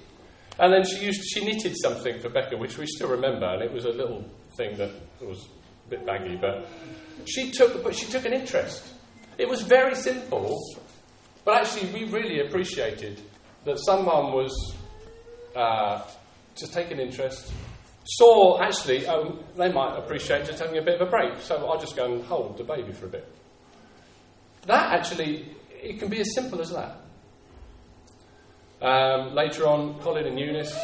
And 0.58 0.72
then 0.72 0.84
she 0.84 1.04
used 1.04 1.22
she 1.32 1.44
knitted 1.44 1.74
something 1.80 2.20
for 2.20 2.28
Becca, 2.28 2.56
which 2.56 2.78
we 2.78 2.86
still 2.86 3.08
remember, 3.08 3.46
and 3.46 3.62
it 3.62 3.72
was 3.72 3.84
a 3.84 3.90
little 3.90 4.24
thing 4.56 4.76
that 4.76 4.90
was 5.20 5.48
a 5.86 5.90
bit 5.90 6.06
baggy, 6.06 6.36
but 6.36 6.66
she 7.26 7.50
took 7.50 7.82
but 7.82 7.94
she 7.94 8.06
took 8.06 8.24
an 8.24 8.32
interest. 8.32 8.84
It 9.38 9.48
was 9.48 9.62
very 9.62 9.94
simple, 9.94 10.58
but 11.44 11.62
actually 11.62 11.92
we 11.92 12.10
really 12.10 12.40
appreciated 12.46 13.20
that 13.64 13.78
someone 13.84 14.32
was 14.32 14.74
uh, 15.56 16.02
take 16.54 16.90
an 16.90 17.00
interest. 17.00 17.52
Saw 18.06 18.60
actually 18.62 19.06
um, 19.06 19.40
they 19.56 19.72
might 19.72 19.96
appreciate 19.96 20.46
just 20.46 20.58
having 20.58 20.78
a 20.78 20.82
bit 20.82 21.00
of 21.00 21.08
a 21.08 21.10
break, 21.10 21.40
so 21.40 21.66
I'll 21.66 21.80
just 21.80 21.96
go 21.96 22.12
and 22.12 22.24
hold 22.24 22.58
the 22.58 22.64
baby 22.64 22.92
for 22.92 23.06
a 23.06 23.08
bit. 23.08 23.28
That 24.66 24.92
actually 24.92 25.54
it 25.82 25.98
can 25.98 26.08
be 26.08 26.20
as 26.20 26.34
simple 26.34 26.60
as 26.60 26.70
that. 26.70 26.98
Um, 28.82 29.34
later 29.34 29.66
on, 29.66 29.98
Colin 30.00 30.26
and 30.26 30.38
Eunice, 30.38 30.78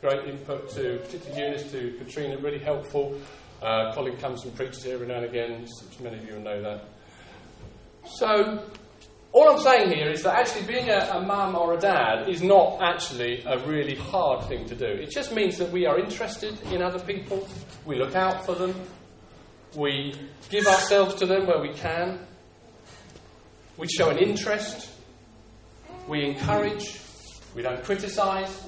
great 0.00 0.28
input 0.28 0.68
to, 0.70 0.98
particularly 0.98 1.42
Eunice 1.42 1.70
to 1.72 1.96
Katrina, 1.98 2.38
really 2.38 2.58
helpful. 2.58 3.18
Uh, 3.62 3.92
Colin 3.94 4.16
comes 4.18 4.44
and 4.44 4.54
preaches 4.54 4.84
here 4.84 4.94
every 4.94 5.06
now 5.06 5.16
and 5.16 5.24
again, 5.24 5.66
many 6.00 6.18
of 6.18 6.26
you 6.26 6.34
will 6.34 6.42
know 6.42 6.62
that. 6.62 6.84
So, 8.06 8.64
all 9.32 9.50
I'm 9.50 9.60
saying 9.60 9.90
here 9.90 10.10
is 10.10 10.22
that 10.22 10.38
actually 10.38 10.66
being 10.66 10.88
a, 10.88 11.10
a 11.14 11.20
mum 11.22 11.56
or 11.56 11.74
a 11.74 11.78
dad 11.78 12.28
is 12.28 12.42
not 12.42 12.80
actually 12.80 13.42
a 13.44 13.58
really 13.66 13.94
hard 13.94 14.44
thing 14.46 14.66
to 14.66 14.74
do. 14.74 14.86
It 14.86 15.10
just 15.10 15.32
means 15.32 15.58
that 15.58 15.70
we 15.70 15.86
are 15.86 15.98
interested 15.98 16.60
in 16.70 16.82
other 16.82 17.00
people, 17.00 17.46
we 17.84 17.96
look 17.96 18.14
out 18.14 18.44
for 18.46 18.54
them, 18.54 18.74
we 19.74 20.14
give 20.48 20.66
ourselves 20.66 21.14
to 21.16 21.26
them 21.26 21.46
where 21.46 21.60
we 21.60 21.72
can, 21.72 22.20
we 23.76 23.88
show 23.88 24.10
an 24.10 24.18
interest, 24.18 24.90
we 26.08 26.24
encourage, 26.24 27.00
we 27.54 27.62
don't 27.62 27.82
criticise. 27.82 28.66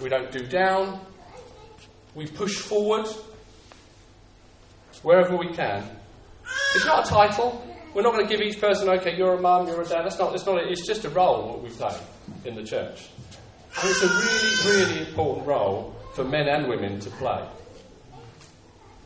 We 0.00 0.08
don't 0.08 0.30
do 0.30 0.46
down. 0.46 1.00
We 2.14 2.26
push 2.26 2.56
forward 2.56 3.06
wherever 5.02 5.36
we 5.36 5.52
can. 5.52 5.84
It's 6.74 6.86
not 6.86 7.06
a 7.06 7.10
title. 7.10 7.64
We're 7.94 8.02
not 8.02 8.12
going 8.12 8.26
to 8.26 8.36
give 8.36 8.44
each 8.44 8.60
person, 8.60 8.88
okay, 8.88 9.16
you're 9.16 9.34
a 9.34 9.40
mum, 9.40 9.66
you're 9.66 9.80
a 9.80 9.86
dad. 9.86 10.04
That's 10.04 10.18
not, 10.18 10.32
that's 10.32 10.46
not. 10.46 10.62
It's 10.62 10.86
just 10.86 11.04
a 11.04 11.08
role 11.10 11.54
that 11.54 11.62
we 11.62 11.70
play 11.70 11.96
in 12.44 12.54
the 12.54 12.62
church. 12.62 13.08
And 13.80 13.90
it's 13.90 14.02
a 14.02 14.08
really, 14.08 14.78
really 14.78 15.08
important 15.08 15.46
role 15.46 15.96
for 16.14 16.24
men 16.24 16.48
and 16.48 16.68
women 16.68 17.00
to 17.00 17.10
play. 17.10 17.46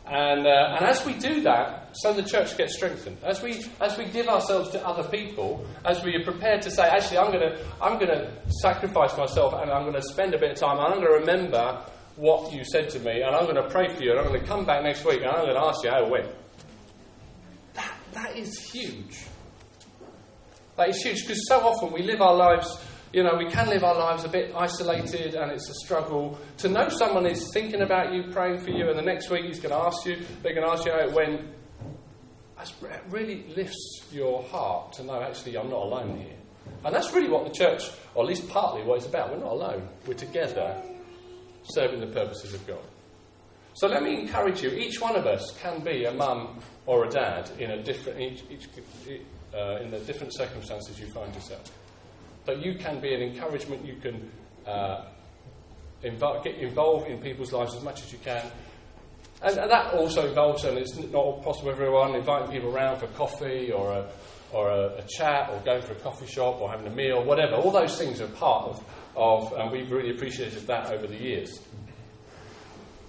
And, 0.05 0.45
uh, 0.45 0.75
and 0.75 0.85
as 0.85 1.05
we 1.05 1.13
do 1.13 1.41
that, 1.41 1.91
so 1.93 2.11
the 2.11 2.23
church 2.23 2.57
gets 2.57 2.75
strengthened. 2.75 3.17
As 3.23 3.41
we, 3.41 3.63
as 3.79 3.97
we 3.97 4.05
give 4.05 4.27
ourselves 4.27 4.69
to 4.71 4.85
other 4.85 5.07
people, 5.09 5.65
as 5.85 6.03
we 6.03 6.15
are 6.15 6.23
prepared 6.23 6.61
to 6.63 6.71
say, 6.71 6.83
actually, 6.83 7.19
I'm 7.19 7.31
going 7.31 7.51
to 7.51 7.65
I'm 7.81 7.99
gonna 7.99 8.31
sacrifice 8.61 9.17
myself 9.17 9.53
and 9.53 9.71
I'm 9.71 9.83
going 9.83 9.95
to 9.95 10.01
spend 10.01 10.33
a 10.33 10.37
bit 10.37 10.51
of 10.51 10.57
time 10.57 10.79
I'm 10.79 10.99
going 10.99 11.05
to 11.05 11.19
remember 11.19 11.81
what 12.15 12.53
you 12.53 12.63
said 12.63 12.89
to 12.91 12.99
me 12.99 13.21
and 13.21 13.35
I'm 13.35 13.45
going 13.45 13.55
to 13.55 13.69
pray 13.69 13.93
for 13.93 14.03
you 14.03 14.11
and 14.11 14.19
I'm 14.19 14.27
going 14.27 14.39
to 14.39 14.47
come 14.47 14.65
back 14.65 14.83
next 14.83 15.03
week 15.05 15.21
and 15.21 15.27
I'm 15.27 15.45
going 15.45 15.55
to 15.55 15.65
ask 15.65 15.83
you 15.83 15.89
how 15.89 16.05
it 16.05 16.09
went. 16.09 16.27
That, 17.73 17.91
that 18.13 18.37
is 18.37 18.59
huge. 18.59 19.25
That 20.77 20.89
is 20.89 21.01
huge 21.01 21.21
because 21.21 21.47
so 21.47 21.59
often 21.61 21.91
we 21.91 22.03
live 22.03 22.21
our 22.21 22.35
lives 22.35 22.77
you 23.13 23.21
know, 23.21 23.35
we 23.35 23.47
can 23.47 23.69
live 23.69 23.83
our 23.83 23.93
lives 23.93 24.23
a 24.23 24.27
bit 24.27 24.55
isolated 24.55 25.35
and 25.35 25.51
it's 25.51 25.69
a 25.69 25.73
struggle. 25.75 26.39
To 26.57 26.67
know 26.67 26.89
someone 26.89 27.27
is 27.27 27.51
thinking 27.53 27.83
about 27.83 28.11
you, 28.11 28.31
praying 28.31 28.61
for 28.61 28.71
you, 28.71 28.89
and 28.89 28.97
the 28.97 29.03
next 29.03 29.29
week 29.29 29.45
he's 29.45 29.59
going 29.59 29.69
to 29.69 29.85
ask 29.85 30.03
you, 30.03 30.17
they're 30.41 30.55
going 30.55 30.65
to 30.65 30.73
ask 30.73 30.83
you 30.83 30.91
how 30.91 30.97
it 30.97 31.13
went. 31.13 31.41
That 32.81 33.03
really 33.09 33.45
lifts 33.55 34.07
your 34.11 34.41
heart 34.41 34.93
to 34.93 35.03
know 35.03 35.21
actually 35.21 35.57
I'm 35.57 35.69
not 35.69 35.83
alone 35.83 36.17
here. 36.17 36.33
And 36.83 36.95
that's 36.95 37.13
really 37.13 37.29
what 37.29 37.45
the 37.45 37.51
church, 37.51 37.83
or 38.15 38.23
at 38.23 38.29
least 38.29 38.49
partly 38.49 38.81
what 38.81 38.97
it's 38.97 39.05
about. 39.05 39.31
We're 39.31 39.43
not 39.43 39.51
alone, 39.51 39.87
we're 40.07 40.15
together 40.15 40.81
serving 41.63 41.99
the 41.99 42.07
purposes 42.07 42.53
of 42.53 42.65
God. 42.67 42.83
So 43.75 43.87
let 43.87 44.03
me 44.03 44.19
encourage 44.19 44.61
you 44.61 44.69
each 44.69 45.01
one 45.01 45.15
of 45.15 45.25
us 45.25 45.57
can 45.61 45.79
be 45.79 46.05
a 46.05 46.13
mum 46.13 46.59
or 46.85 47.05
a 47.05 47.09
dad 47.09 47.49
in, 47.57 47.71
a 47.71 47.81
different, 47.81 48.19
each, 48.19 48.43
each, 48.49 48.67
uh, 49.53 49.77
in 49.81 49.89
the 49.89 49.99
different 49.99 50.33
circumstances 50.35 50.99
you 50.99 51.07
find 51.07 51.33
yourself. 51.33 51.71
But 52.45 52.63
you 52.63 52.75
can 52.75 52.99
be 52.99 53.15
an 53.15 53.21
encouragement, 53.21 53.85
you 53.85 53.95
can 53.95 54.29
uh, 54.67 55.05
get 56.01 56.55
involved 56.57 57.07
in 57.07 57.19
people's 57.19 57.51
lives 57.51 57.73
as 57.75 57.81
much 57.83 58.03
as 58.03 58.11
you 58.11 58.19
can. 58.19 58.45
And, 59.41 59.57
and, 59.57 59.71
that 59.71 59.93
also 59.93 60.27
involves, 60.27 60.63
and 60.65 60.77
it's 60.77 60.95
not 60.95 61.41
possible 61.41 61.71
for 61.71 61.71
everyone, 61.71 62.15
inviting 62.15 62.51
people 62.51 62.75
around 62.75 62.99
for 62.99 63.07
coffee 63.07 63.71
or 63.71 63.91
a, 63.91 64.09
or 64.51 64.69
a, 64.69 64.97
a, 64.97 65.03
chat 65.17 65.49
or 65.49 65.59
going 65.61 65.81
for 65.81 65.93
a 65.93 65.99
coffee 65.99 66.27
shop 66.27 66.61
or 66.61 66.69
having 66.69 66.87
a 66.87 66.95
meal, 66.95 67.23
whatever. 67.23 67.55
All 67.55 67.71
those 67.71 67.97
things 67.97 68.21
are 68.21 68.27
part 68.27 68.69
of, 68.69 68.83
of 69.15 69.53
and 69.53 69.71
we've 69.71 69.91
really 69.91 70.11
appreciated 70.11 70.65
that 70.67 70.91
over 70.91 71.07
the 71.07 71.15
years. 71.15 71.59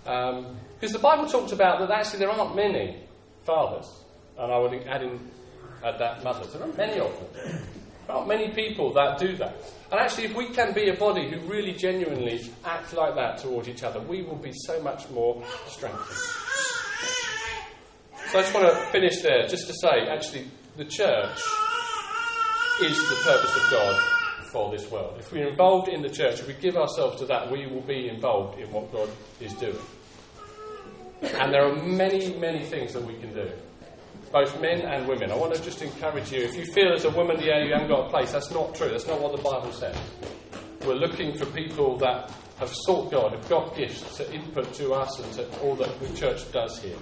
Because 0.02 0.34
um, 0.34 0.92
the 0.92 0.98
Bible 0.98 1.26
talks 1.26 1.52
about 1.52 1.80
that 1.80 1.90
actually 1.90 2.18
there 2.20 2.30
aren't 2.30 2.54
many 2.54 2.98
fathers, 3.44 3.90
and 4.38 4.52
I 4.52 4.58
would 4.58 4.74
add 4.86 5.02
in 5.02 5.18
add 5.82 5.98
that 5.98 6.24
mothers. 6.24 6.52
There 6.52 6.62
aren't 6.62 6.76
many 6.76 7.00
of 7.00 7.12
them. 7.18 7.62
There 8.06 8.16
aren't 8.16 8.28
many 8.28 8.50
people 8.50 8.92
that 8.94 9.18
do 9.18 9.36
that. 9.36 9.56
And 9.90 10.00
actually, 10.00 10.24
if 10.24 10.34
we 10.34 10.48
can 10.48 10.72
be 10.72 10.88
a 10.88 10.94
body 10.94 11.30
who 11.30 11.38
really 11.48 11.72
genuinely 11.72 12.50
act 12.64 12.92
like 12.94 13.14
that 13.14 13.38
towards 13.38 13.68
each 13.68 13.82
other, 13.82 14.00
we 14.00 14.22
will 14.22 14.36
be 14.36 14.52
so 14.52 14.82
much 14.82 15.08
more 15.10 15.42
strengthened. 15.68 16.18
So 18.30 18.38
I 18.38 18.42
just 18.42 18.54
want 18.54 18.68
to 18.68 18.76
finish 18.90 19.22
there, 19.22 19.46
just 19.46 19.66
to 19.68 19.74
say, 19.74 20.08
actually, 20.08 20.48
the 20.76 20.84
church 20.84 21.38
is 22.82 23.08
the 23.08 23.20
purpose 23.22 23.56
of 23.56 23.70
God 23.70 24.13
for 24.54 24.70
this 24.70 24.88
world. 24.88 25.16
If 25.18 25.32
we're 25.32 25.48
involved 25.48 25.88
in 25.88 26.00
the 26.00 26.08
church, 26.08 26.38
if 26.38 26.46
we 26.46 26.54
give 26.54 26.76
ourselves 26.76 27.18
to 27.18 27.26
that, 27.26 27.50
we 27.50 27.66
will 27.66 27.80
be 27.80 28.08
involved 28.08 28.60
in 28.60 28.70
what 28.70 28.90
God 28.92 29.10
is 29.40 29.52
doing. 29.54 29.76
And 31.22 31.52
there 31.52 31.66
are 31.66 31.74
many, 31.74 32.32
many 32.34 32.64
things 32.64 32.92
that 32.92 33.02
we 33.02 33.14
can 33.14 33.34
do, 33.34 33.50
both 34.30 34.60
men 34.60 34.82
and 34.82 35.08
women. 35.08 35.32
I 35.32 35.36
want 35.36 35.54
to 35.54 35.60
just 35.60 35.82
encourage 35.82 36.30
you 36.30 36.42
if 36.42 36.54
you 36.54 36.66
feel 36.66 36.92
as 36.92 37.04
a 37.04 37.10
woman, 37.10 37.40
yeah, 37.40 37.64
you 37.64 37.72
haven't 37.72 37.88
got 37.88 38.06
a 38.06 38.10
place, 38.10 38.30
that's 38.30 38.52
not 38.52 38.76
true. 38.76 38.90
That's 38.90 39.08
not 39.08 39.20
what 39.20 39.34
the 39.34 39.42
Bible 39.42 39.72
says. 39.72 39.96
We're 40.86 40.94
looking 40.94 41.36
for 41.36 41.46
people 41.46 41.96
that 41.98 42.30
have 42.60 42.72
sought 42.72 43.10
God, 43.10 43.32
have 43.32 43.48
got 43.48 43.76
gifts 43.76 44.18
to 44.18 44.32
input 44.32 44.72
to 44.74 44.94
us 44.94 45.18
and 45.18 45.32
to 45.32 45.60
all 45.62 45.74
that 45.74 45.98
the 45.98 46.16
church 46.16 46.52
does 46.52 46.80
here. 46.80 46.98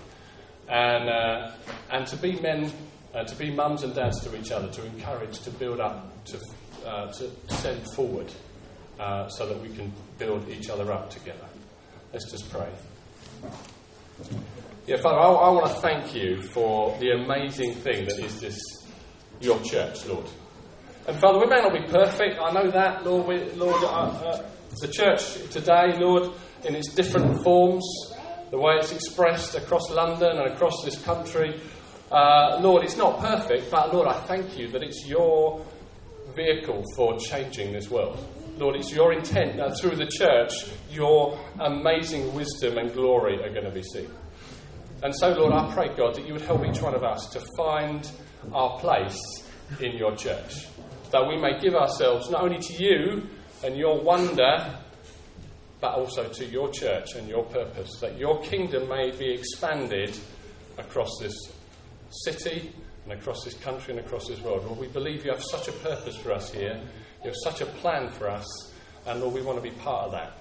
And, 0.71 1.11
uh, 1.11 1.53
and 1.91 2.07
to 2.07 2.17
be 2.17 2.41
men, 2.41 2.73
uh, 3.15 3.25
to 3.25 3.37
be 3.37 3.51
mums 3.51 3.83
and 3.83 3.95
dads 3.95 4.21
to 4.25 4.35
each 4.41 4.51
other, 4.53 4.69
to 4.69 4.87
encourage, 4.87 5.41
to 5.41 5.51
build 5.51 5.81
up, 5.81 6.25
to, 6.27 6.41
uh, 6.87 7.13
to 7.13 7.31
send 7.49 7.83
forward, 7.95 8.31
uh, 8.99 9.29
so 9.29 9.47
that 9.47 9.61
we 9.61 9.69
can 9.69 9.93
build 10.19 10.49
each 10.49 10.71
other 10.71 10.93
up 10.93 11.11
together. 11.11 11.47
Let's 12.13 12.31
just 12.31 12.51
pray. 12.51 12.69
Yeah, 14.87 14.97
Father, 14.97 15.19
I, 15.19 15.29
I 15.29 15.49
want 15.51 15.67
to 15.67 15.81
thank 15.81 16.15
you 16.15 16.43
for 16.43 16.97
the 16.99 17.13
amazing 17.13 17.75
thing 17.75 18.05
that 18.05 18.19
is 18.19 18.41
this, 18.41 18.61
your 19.41 19.61
church, 19.63 20.07
Lord. 20.07 20.27
And 21.07 21.17
Father, 21.19 21.39
we 21.39 21.47
may 21.47 21.61
not 21.61 21.73
be 21.73 21.83
perfect, 21.91 22.39
I 22.41 22.53
know 22.53 22.71
that, 22.71 23.05
Lord. 23.05 23.27
We, 23.27 23.45
Lord, 23.53 23.83
uh, 23.83 23.87
uh, 23.87 24.43
the 24.81 24.89
church 24.89 25.35
today, 25.51 25.97
Lord, 25.99 26.33
in 26.65 26.75
its 26.75 26.95
different 26.95 27.43
forms, 27.43 27.85
the 28.51 28.59
way 28.59 28.75
it's 28.75 28.93
expressed 28.93 29.55
across 29.55 29.91
London 29.91 30.39
and 30.39 30.53
across 30.53 30.85
this 30.85 31.03
country, 31.03 31.61
uh, 32.11 32.59
Lord, 32.61 32.85
it's 32.85 32.97
not 32.97 33.19
perfect, 33.21 33.71
but 33.71 33.95
Lord, 33.95 34.07
I 34.07 34.21
thank 34.27 34.59
you 34.59 34.69
that 34.69 34.83
it's 34.83 35.07
your 35.07 35.65
vehicle 36.35 36.85
for 36.97 37.19
changing 37.19 37.73
this 37.73 37.91
world. 37.91 38.19
Lord, 38.59 38.77
it's 38.77 38.93
your 38.93 39.13
intent 39.13 39.57
that 39.57 39.79
through 39.81 39.97
the 39.97 40.07
church, 40.07 40.53
your 40.91 41.39
amazing 41.59 42.35
wisdom 42.35 42.79
and 42.79 42.93
glory 42.93 43.43
are 43.43 43.51
going 43.51 43.65
to 43.65 43.71
be 43.71 43.83
seen. 43.83 44.11
And 45.03 45.15
so, 45.17 45.31
Lord, 45.31 45.53
I 45.53 45.73
pray, 45.75 45.89
God, 45.97 46.15
that 46.15 46.27
you 46.27 46.35
would 46.35 46.43
help 46.43 46.65
each 46.65 46.81
one 46.81 46.95
of 46.95 47.03
us 47.03 47.27
to 47.31 47.43
find 47.57 48.09
our 48.53 48.79
place 48.79 49.19
in 49.81 49.97
your 49.97 50.15
church. 50.15 50.67
That 51.11 51.27
we 51.27 51.37
may 51.37 51.59
give 51.61 51.75
ourselves 51.75 52.31
not 52.31 52.43
only 52.43 52.59
to 52.59 52.73
you 52.75 53.27
and 53.65 53.77
your 53.77 54.01
wonder, 54.01 54.79
but 55.81 55.95
also 55.95 56.29
to 56.29 56.45
your 56.45 56.71
church 56.71 57.15
and 57.17 57.29
your 57.29 57.45
purpose. 57.45 57.99
That 58.01 58.19
your 58.19 58.41
kingdom 58.43 58.89
may 58.89 59.11
be 59.11 59.33
expanded 59.33 60.17
across 60.79 61.11
this 61.21 61.35
city 62.25 62.73
and 63.05 63.13
across 63.13 63.45
this 63.45 63.55
country 63.55 63.97
and 63.97 64.05
across 64.05 64.29
this 64.29 64.41
world. 64.41 64.65
Lord, 64.65 64.79
we 64.79 64.89
believe 64.89 65.25
you 65.25 65.33
have 65.33 65.43
such 65.43 65.69
a 65.69 65.73
purpose 65.73 66.17
for 66.17 66.33
us 66.33 66.53
here. 66.53 66.81
You 67.23 67.31
have 67.31 67.37
such 67.43 67.61
a 67.61 67.67
plan 67.67 68.09
for 68.09 68.29
us. 68.29 68.47
And 69.07 69.21
Lord, 69.21 69.35
we 69.35 69.43
want 69.43 69.63
to 69.63 69.63
be 69.63 69.75
part 69.77 70.07
of 70.07 70.13
that. 70.13 70.33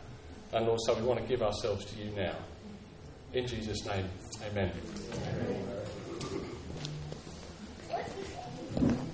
And 0.53 0.65
Lord, 0.65 0.79
so 0.85 0.93
we 0.93 1.01
want 1.01 1.19
to 1.19 1.25
give 1.25 1.41
ourselves 1.41 1.85
to 1.85 1.97
you 1.97 2.11
now. 2.15 2.35
In 3.33 3.47
Jesus' 3.47 3.85
name, 3.85 4.05
amen. 4.51 4.71
amen. 8.75 9.07